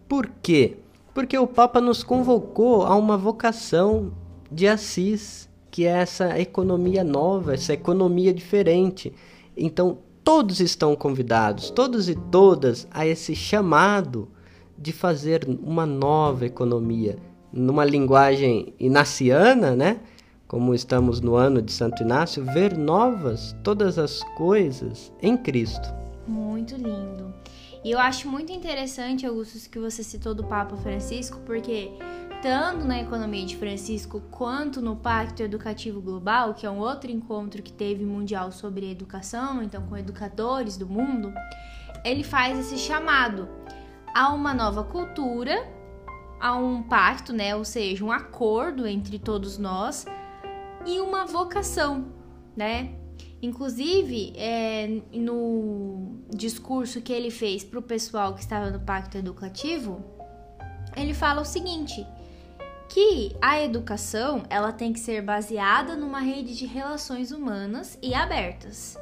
Por 0.08 0.30
quê? 0.42 0.78
Porque 1.14 1.38
o 1.38 1.48
Papa 1.48 1.80
nos 1.80 2.04
convocou 2.04 2.84
a 2.84 2.96
uma 2.96 3.18
vocação 3.18 4.12
de 4.54 4.68
Assis, 4.68 5.50
que 5.72 5.86
é 5.86 5.90
essa 5.90 6.40
economia 6.40 7.04
nova, 7.04 7.54
essa 7.56 7.74
economia 7.74 8.34
diferente. 8.34 9.12
Então, 9.58 9.98
todos 10.24 10.60
estão 10.60 10.96
convidados, 10.96 11.70
todos 11.70 12.08
e 12.08 12.16
todas, 12.16 12.88
a 12.92 13.06
esse 13.06 13.36
chamado 13.36 14.30
de 14.78 14.92
fazer 14.92 15.48
uma 15.64 15.86
nova 15.86 16.46
economia 16.46 17.18
numa 17.52 17.86
linguagem 17.86 18.74
inaciana, 18.80 19.76
né? 19.76 20.00
Como 20.48 20.74
estamos 20.74 21.20
no 21.20 21.36
ano 21.36 21.62
de 21.62 21.72
Santo 21.72 22.04
Inácio, 22.04 22.44
ver 22.46 22.78
novas 22.78 23.56
todas 23.64 23.98
as 23.98 24.22
coisas 24.36 25.12
em 25.22 25.36
Cristo. 25.36 25.94
Muito 26.28 26.76
lindo. 26.76 27.34
E 27.84 27.92
eu 27.92 28.00
acho 28.00 28.30
muito 28.30 28.52
interessante, 28.52 29.26
Augusto, 29.26 29.70
que 29.70 29.78
você 29.78 30.04
citou 30.04 30.34
do 30.34 30.44
Papa 30.44 30.78
Francisco, 30.78 31.40
porque 31.46 31.92
tanto 32.44 32.86
na 32.86 33.00
economia 33.00 33.46
de 33.46 33.56
Francisco 33.56 34.20
quanto 34.30 34.82
no 34.82 34.98
Pacto 34.98 35.42
Educativo 35.42 36.02
Global, 36.02 36.54
que 36.54 36.66
é 36.66 36.70
um 36.70 36.78
outro 36.78 37.10
encontro 37.10 37.64
que 37.64 37.72
teve 37.72 38.04
mundial 38.04 38.52
sobre 38.52 38.92
educação, 38.92 39.64
então 39.64 39.82
com 39.88 39.96
educadores 39.96 40.76
do 40.76 40.86
mundo, 40.86 41.34
ele 42.04 42.22
faz 42.22 42.60
esse 42.60 42.78
chamado 42.78 43.48
a 44.14 44.34
uma 44.34 44.54
nova 44.54 44.84
cultura, 44.84 45.66
a 46.38 46.54
um 46.54 46.84
pacto, 46.84 47.32
né, 47.32 47.56
ou 47.56 47.64
seja, 47.64 48.04
um 48.04 48.12
acordo 48.12 48.86
entre 48.86 49.18
todos 49.18 49.58
nós 49.58 50.06
e 50.86 51.00
uma 51.00 51.26
vocação, 51.26 52.08
né? 52.58 52.94
Inclusive, 53.42 54.34
é, 54.36 55.02
no 55.14 56.18
discurso 56.30 57.00
que 57.02 57.14
ele 57.14 57.32
fez 57.32 57.64
para 57.64 57.80
o 57.80 57.82
pessoal 57.82 58.34
que 58.34 58.42
estava 58.42 58.70
no 58.70 58.82
pacto 58.82 59.18
educativo, 59.18 60.04
ele 60.96 61.14
fala 61.14 61.42
o 61.42 61.46
seguinte: 61.46 62.06
que 62.94 63.36
a 63.42 63.60
educação 63.60 64.44
ela 64.52 64.72
tem 64.72 64.94
que 64.94 65.00
ser 65.00 65.20
baseada 65.24 65.96
numa 65.96 66.20
rede 66.20 66.56
de 66.56 66.68
relações 66.68 67.32
humanas 67.32 67.98
e 68.04 68.14
abertas, 68.14 68.96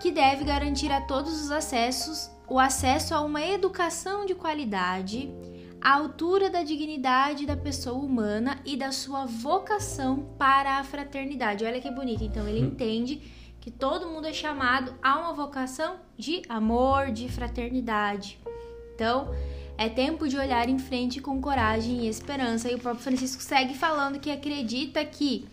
que 0.00 0.10
deve 0.10 0.44
garantir 0.44 0.90
a 0.90 1.02
todos 1.02 1.42
os 1.42 1.50
acessos 1.50 2.30
o 2.48 2.58
acesso 2.58 3.14
a 3.14 3.20
uma 3.20 3.44
educação 3.44 4.24
de 4.24 4.34
qualidade, 4.34 5.30
à 5.78 5.92
altura 5.92 6.48
da 6.48 6.62
dignidade 6.62 7.44
da 7.44 7.54
pessoa 7.54 7.98
humana 7.98 8.58
e 8.64 8.78
da 8.78 8.90
sua 8.90 9.26
vocação 9.26 10.34
para 10.38 10.78
a 10.78 10.84
fraternidade. 10.84 11.66
Olha 11.66 11.82
que 11.82 11.90
bonito. 11.90 12.24
Então 12.24 12.48
ele 12.48 12.62
hum. 12.62 12.68
entende 12.68 13.20
que 13.60 13.70
todo 13.70 14.08
mundo 14.08 14.26
é 14.26 14.32
chamado 14.32 14.94
a 15.02 15.18
uma 15.18 15.34
vocação 15.34 15.96
de 16.16 16.40
amor, 16.48 17.10
de 17.10 17.28
fraternidade. 17.28 18.40
Então, 18.94 19.34
é 19.78 19.88
tempo 19.88 20.28
de 20.28 20.36
olhar 20.36 20.68
em 20.68 20.78
frente 20.78 21.20
com 21.20 21.40
coragem 21.40 22.04
e 22.04 22.08
esperança. 22.08 22.70
E 22.70 22.74
o 22.74 22.78
próprio 22.78 23.02
Francisco 23.04 23.42
segue 23.42 23.74
falando 23.74 24.18
que 24.18 24.30
acredita 24.30 25.04
que 25.04 25.46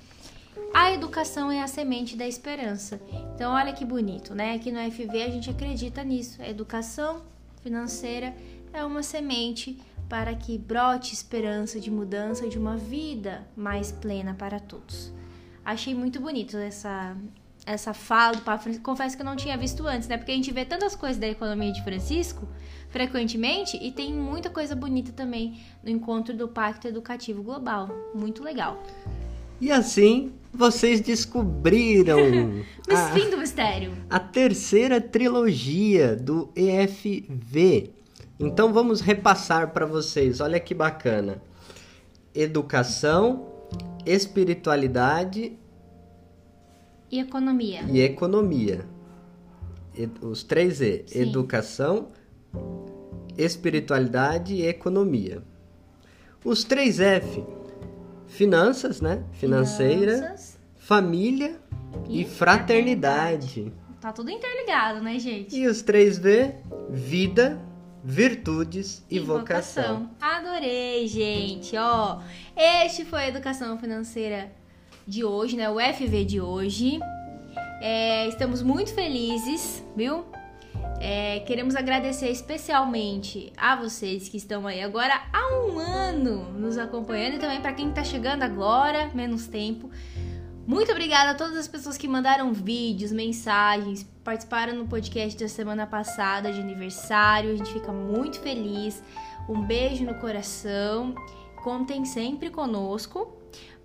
a 0.73 0.91
educação 0.91 1.51
é 1.51 1.61
a 1.61 1.67
semente 1.67 2.15
da 2.15 2.27
esperança. 2.27 3.01
Então, 3.35 3.53
olha 3.53 3.73
que 3.73 3.83
bonito, 3.83 4.33
né? 4.33 4.55
Aqui 4.55 4.71
no 4.71 4.79
FV 4.91 5.23
a 5.23 5.29
gente 5.29 5.49
acredita 5.49 6.03
nisso. 6.03 6.41
A 6.41 6.49
educação 6.49 7.21
financeira 7.61 8.33
é 8.71 8.83
uma 8.83 9.03
semente 9.03 9.79
para 10.07 10.35
que 10.35 10.57
brote 10.57 11.13
esperança 11.13 11.79
de 11.79 11.89
mudança 11.89 12.47
de 12.47 12.57
uma 12.57 12.77
vida 12.77 13.47
mais 13.55 13.91
plena 13.91 14.33
para 14.33 14.59
todos. 14.59 15.11
Achei 15.65 15.95
muito 15.95 16.19
bonito 16.19 16.57
essa 16.57 17.15
essa 17.65 17.93
fala 17.93 18.35
do 18.35 18.41
Papa 18.41 18.61
Francisco. 18.61 18.83
Confesso 18.83 19.15
que 19.15 19.21
eu 19.21 19.25
não 19.25 19.37
tinha 19.37 19.57
visto 19.57 19.87
antes, 19.87 20.07
né? 20.07 20.17
Porque 20.17 20.31
a 20.31 20.35
gente 20.35 20.51
vê 20.51 20.65
tantas 20.65 20.95
coisas 20.95 21.17
da 21.17 21.27
economia 21.27 21.71
de 21.71 21.81
Francisco 21.81 22.47
frequentemente 22.93 23.75
e 23.81 23.91
tem 23.91 24.13
muita 24.13 24.51
coisa 24.51 24.75
bonita 24.75 25.11
também 25.11 25.59
no 25.83 25.89
encontro 25.89 26.37
do 26.37 26.47
Pacto 26.47 26.87
Educativo 26.87 27.41
Global. 27.41 27.89
Muito 28.13 28.43
legal. 28.43 28.81
E 29.59 29.71
assim 29.71 30.31
vocês 30.53 31.01
descobriram 31.01 32.19
a, 32.87 33.11
fim 33.11 33.31
do 33.31 33.37
mistério. 33.37 33.91
a 34.07 34.19
terceira 34.19 35.01
trilogia 35.01 36.15
do 36.15 36.51
EFV. 36.55 37.89
Então 38.39 38.71
vamos 38.71 39.01
repassar 39.01 39.73
para 39.73 39.87
vocês. 39.87 40.39
Olha 40.39 40.59
que 40.59 40.75
bacana. 40.75 41.41
Educação, 42.35 43.47
espiritualidade 44.05 45.57
e 47.11 47.19
economia. 47.19 47.81
E 47.89 48.01
economia. 48.01 48.85
Os 50.21 50.43
três 50.43 50.81
E: 50.81 51.03
Sim. 51.07 51.21
educação, 51.21 52.07
espiritualidade 53.37 54.55
e 54.55 54.65
economia. 54.65 55.43
Os 56.43 56.63
três 56.63 56.99
F: 56.99 57.43
finanças, 58.27 59.01
né? 59.01 59.23
Financeira, 59.33 60.15
finanças. 60.15 60.59
família 60.77 61.59
e, 62.07 62.21
e 62.21 62.25
fraternidade. 62.25 63.47
fraternidade. 63.47 63.83
Tá 64.01 64.11
tudo 64.11 64.29
interligado, 64.29 65.01
né, 65.01 65.17
gente? 65.17 65.55
E 65.55 65.67
os 65.67 65.81
três 65.81 66.17
V: 66.17 66.55
vida, 66.89 67.59
virtudes 68.03 69.03
e, 69.09 69.15
e 69.15 69.19
vocação. 69.19 69.99
vocação. 69.99 70.09
Adorei, 70.19 71.07
gente. 71.07 71.77
Ó, 71.77 72.19
este 72.55 73.05
foi 73.05 73.19
a 73.19 73.27
educação 73.29 73.77
financeira 73.79 74.51
de 75.07 75.23
hoje, 75.23 75.55
né? 75.55 75.69
O 75.69 75.79
FV 75.79 76.25
de 76.25 76.41
hoje. 76.41 76.99
É, 77.81 78.27
estamos 78.27 78.61
muito 78.61 78.93
felizes, 78.93 79.83
viu? 79.95 80.25
É, 81.05 81.41
queremos 81.41 81.75
agradecer 81.75 82.29
especialmente 82.29 83.51
a 83.57 83.75
vocês 83.75 84.29
que 84.29 84.37
estão 84.37 84.65
aí 84.65 84.81
agora 84.81 85.21
há 85.33 85.53
um 85.53 85.77
ano 85.77 86.53
nos 86.53 86.77
acompanhando 86.77 87.35
e 87.35 87.39
também 87.39 87.59
para 87.59 87.73
quem 87.73 87.89
está 87.89 88.05
chegando 88.05 88.41
agora, 88.41 89.11
menos 89.13 89.45
tempo. 89.45 89.91
Muito 90.65 90.93
obrigada 90.93 91.31
a 91.31 91.35
todas 91.35 91.57
as 91.57 91.67
pessoas 91.67 91.97
que 91.97 92.07
mandaram 92.07 92.53
vídeos, 92.53 93.11
mensagens, 93.11 94.09
participaram 94.23 94.75
no 94.75 94.87
podcast 94.87 95.37
da 95.37 95.49
semana 95.49 95.85
passada 95.85 96.53
de 96.53 96.61
aniversário. 96.61 97.51
A 97.51 97.55
gente 97.57 97.73
fica 97.73 97.91
muito 97.91 98.39
feliz. 98.39 99.03
Um 99.49 99.61
beijo 99.61 100.05
no 100.05 100.15
coração. 100.21 101.13
Contem 101.61 102.05
sempre 102.05 102.49
conosco. 102.49 103.37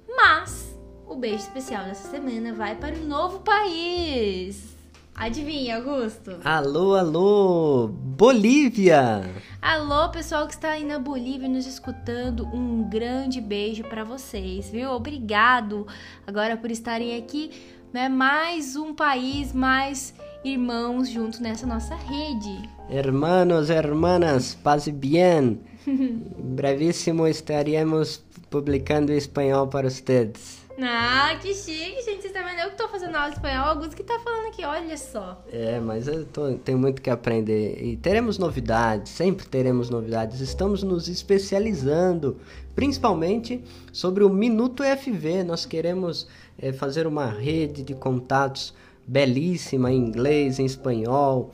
Mas 0.09 0.73
o 1.05 1.17
beijo 1.17 1.39
especial 1.43 1.85
dessa 1.85 2.09
semana 2.09 2.55
vai 2.55 2.77
para 2.77 2.95
o 2.95 3.05
novo 3.05 3.41
país. 3.41 4.78
Adivinha, 5.19 5.79
Augusto? 5.79 6.37
Alô, 6.45 6.95
alô, 6.95 7.89
Bolívia! 7.89 9.29
Alô, 9.61 10.09
pessoal 10.11 10.47
que 10.47 10.55
está 10.55 10.71
aí 10.71 10.85
na 10.85 11.01
Bolívia 11.01 11.49
nos 11.49 11.67
escutando, 11.67 12.47
um 12.55 12.89
grande 12.89 13.41
beijo 13.41 13.83
para 13.83 14.05
vocês, 14.05 14.71
viu? 14.71 14.93
Obrigado 14.93 15.89
agora 16.25 16.57
por 16.57 16.71
estarem 16.71 17.17
aqui, 17.17 17.51
né? 17.93 18.09
Mais 18.09 18.77
um 18.77 18.95
país, 18.95 19.53
mais 19.53 20.15
irmãos 20.45 21.09
juntos 21.09 21.41
nessa 21.41 21.67
nossa 21.67 21.97
rede. 21.97 22.71
Hermanos, 22.89 23.71
hermanas, 23.71 24.55
paz 24.55 24.87
e 24.87 24.93
bien. 24.93 25.59
Brevíssimo 26.39 27.27
estaremos 27.27 28.25
publicando 28.49 29.13
em 29.13 29.17
espanhol 29.17 29.67
para 29.67 29.91
vocês. 29.91 30.58
Ah, 30.81 31.37
que 31.41 31.53
chique, 31.55 32.03
gente. 32.03 32.23
Vocês 32.23 32.25
estão 32.27 32.45
vendo? 32.45 32.61
Eu 32.61 32.71
que 32.71 32.77
tô 32.77 32.89
fazendo 32.89 33.17
aula 33.17 33.31
de 33.31 33.35
espanhol, 33.35 33.67
Augusto 33.67 33.97
que 33.97 34.05
tá 34.05 34.19
falando 34.21 34.47
aqui, 34.47 34.65
olha 34.65 34.97
só. 34.97 35.45
É, 35.51 35.81
mas 35.81 36.07
eu 36.07 36.25
tô, 36.25 36.53
tenho 36.55 36.79
muito 36.79 37.03
que 37.03 37.11
aprender. 37.11 37.83
E 37.83 37.97
teremos 37.97 38.39
novidades, 38.39 39.11
sempre 39.11 39.45
teremos 39.47 39.91
novidades. 39.91 40.41
Estamos 40.41 40.85
nos 40.85 41.09
especializando, 41.09 42.37
principalmente 42.77 43.65
sobre 43.93 44.23
o 44.23 44.29
Minuto 44.29 44.85
FV. 44.85 45.43
Nós 45.43 45.67
queremos 45.67 46.29
é, 46.57 46.73
fazer 46.73 47.09
uma 47.09 47.27
rede 47.27 47.83
de 47.83 47.95
contatos 47.95 48.73
belíssima 49.05 49.91
em 49.91 49.97
inglês, 49.97 50.61
em 50.61 50.65
espanhol 50.65 51.53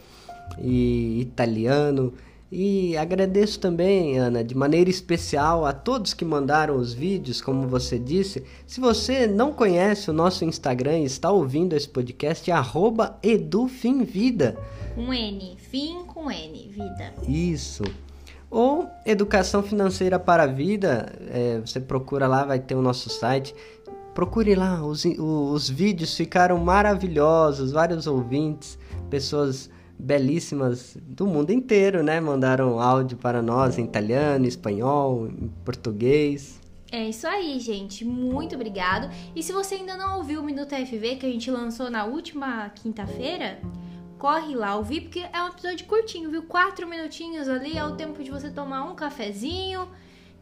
e 0.59 1.21
italiano. 1.23 2.13
E 2.57 2.97
agradeço 2.97 3.59
também, 3.59 4.17
Ana, 4.17 4.45
de 4.45 4.55
maneira 4.57 4.89
especial 4.89 5.67
a 5.67 5.73
todos 5.73 6.15
que 6.15 6.25
mandaram 6.25 6.77
os 6.77 6.95
vídeos, 6.95 7.43
como 7.43 7.67
você 7.67 7.99
disse. 7.99 8.45
Se 8.65 8.81
você 8.81 9.27
não 9.27 9.53
conhece 9.53 10.09
o 10.09 10.13
nosso 10.13 10.45
Instagram 10.45 11.01
e 11.01 11.05
está 11.05 11.33
ouvindo 11.33 11.75
esse 11.75 11.89
podcast, 11.89 12.49
é 12.49 12.55
edufimvida. 13.25 14.57
Um 14.97 15.13
N, 15.13 15.57
fim 15.59 16.05
com 16.07 16.31
N, 16.31 16.69
vida. 16.69 17.13
Isso. 17.27 17.83
Ou 18.49 18.89
Educação 19.05 19.61
Financeira 19.61 20.21
para 20.21 20.45
a 20.45 20.47
Vida, 20.47 21.13
é, 21.33 21.59
você 21.59 21.81
procura 21.81 22.29
lá, 22.29 22.45
vai 22.45 22.61
ter 22.61 22.77
o 22.77 22.83
nosso 22.83 23.11
site. 23.11 23.53
Procure 24.15 24.55
lá, 24.55 24.81
os, 24.81 25.05
os 25.05 25.69
vídeos 25.69 26.17
ficaram 26.17 26.57
maravilhosos, 26.59 27.73
vários 27.73 28.07
ouvintes, 28.07 28.79
pessoas 29.11 29.69
belíssimas 29.99 30.97
do 31.03 31.27
mundo 31.27 31.51
inteiro, 31.51 32.03
né? 32.03 32.21
Mandaram 32.21 32.81
áudio 32.81 33.17
para 33.17 33.41
nós 33.41 33.79
em 33.79 33.85
italiano, 33.85 34.47
espanhol, 34.47 35.29
em 35.29 35.49
português. 35.65 36.61
É 36.91 37.09
isso 37.09 37.27
aí, 37.27 37.59
gente. 37.59 38.05
Muito 38.05 38.55
obrigado. 38.55 39.11
E 39.35 39.43
se 39.43 39.53
você 39.53 39.77
ainda 39.77 39.97
não 39.97 40.19
ouviu 40.19 40.41
o 40.41 40.45
Minuto 40.45 40.75
FV 40.75 41.17
que 41.17 41.27
a 41.27 41.29
gente 41.29 41.51
lançou 41.51 41.91
na 41.91 42.05
última 42.05 42.69
quinta-feira, 42.71 43.61
corre 44.19 44.55
lá 44.55 44.77
ouvir, 44.77 45.03
porque 45.03 45.21
é 45.21 45.43
um 45.43 45.49
episódio 45.49 45.87
curtinho, 45.87 46.31
viu? 46.31 46.45
Quatro 46.45 46.87
minutinhos 46.87 47.49
ali 47.49 47.77
é 47.77 47.85
o 47.85 47.97
tempo 47.97 48.23
de 48.23 48.31
você 48.31 48.49
tomar 48.51 48.85
um 48.85 48.95
cafezinho, 48.95 49.89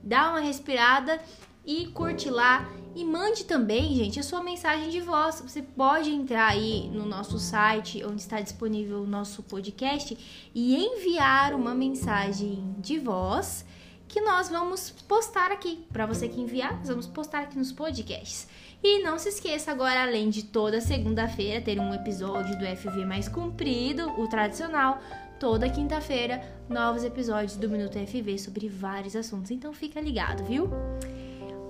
dar 0.02 0.30
uma 0.30 0.40
respirada 0.40 1.20
e 1.64 1.86
curte 1.86 2.30
lá. 2.30 2.68
E 2.94 3.04
mande 3.04 3.44
também, 3.44 3.94
gente, 3.94 4.20
a 4.20 4.22
sua 4.22 4.42
mensagem 4.42 4.90
de 4.90 5.00
voz. 5.00 5.40
Você 5.40 5.62
pode 5.62 6.10
entrar 6.10 6.48
aí 6.48 6.90
no 6.92 7.06
nosso 7.06 7.38
site, 7.38 8.04
onde 8.04 8.20
está 8.20 8.40
disponível 8.40 9.02
o 9.02 9.06
nosso 9.06 9.42
podcast, 9.42 10.16
e 10.54 10.76
enviar 10.76 11.54
uma 11.54 11.74
mensagem 11.74 12.74
de 12.78 12.98
voz 12.98 13.64
que 14.06 14.20
nós 14.20 14.50
vamos 14.50 14.90
postar 15.08 15.50
aqui. 15.50 15.86
Para 15.90 16.04
você 16.04 16.28
que 16.28 16.38
enviar, 16.38 16.78
nós 16.78 16.88
vamos 16.88 17.06
postar 17.06 17.44
aqui 17.44 17.56
nos 17.56 17.72
podcasts. 17.72 18.46
E 18.84 19.02
não 19.02 19.18
se 19.18 19.30
esqueça 19.30 19.70
agora, 19.70 20.02
além 20.02 20.28
de 20.28 20.42
toda 20.42 20.80
segunda-feira 20.80 21.62
ter 21.62 21.78
um 21.78 21.94
episódio 21.94 22.58
do 22.58 22.66
FV 22.76 23.06
mais 23.06 23.26
comprido, 23.26 24.10
o 24.20 24.28
tradicional, 24.28 25.00
toda 25.40 25.70
quinta-feira 25.70 26.42
novos 26.68 27.04
episódios 27.04 27.56
do 27.56 27.70
Minuto 27.70 27.98
FV 27.98 28.38
sobre 28.38 28.68
vários 28.68 29.16
assuntos. 29.16 29.50
Então 29.50 29.72
fica 29.72 29.98
ligado, 29.98 30.44
viu? 30.44 30.68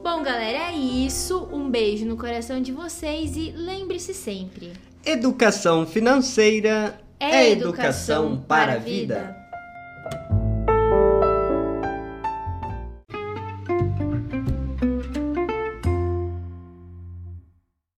Bom, 0.03 0.21
galera, 0.21 0.73
é 0.73 0.77
isso. 0.77 1.49
Um 1.53 1.71
beijo 1.71 2.05
no 2.05 2.17
coração 2.17 2.61
de 2.61 2.73
vocês 2.73 3.37
e 3.37 3.53
lembre-se 3.53 4.12
sempre: 4.12 4.73
educação 5.07 5.87
financeira 5.87 7.01
é, 7.21 7.51
educação, 7.51 8.25
educação 8.27 8.45
para 8.49 8.73
a 8.73 8.79
vida. 8.79 9.15
vida. 9.15 9.41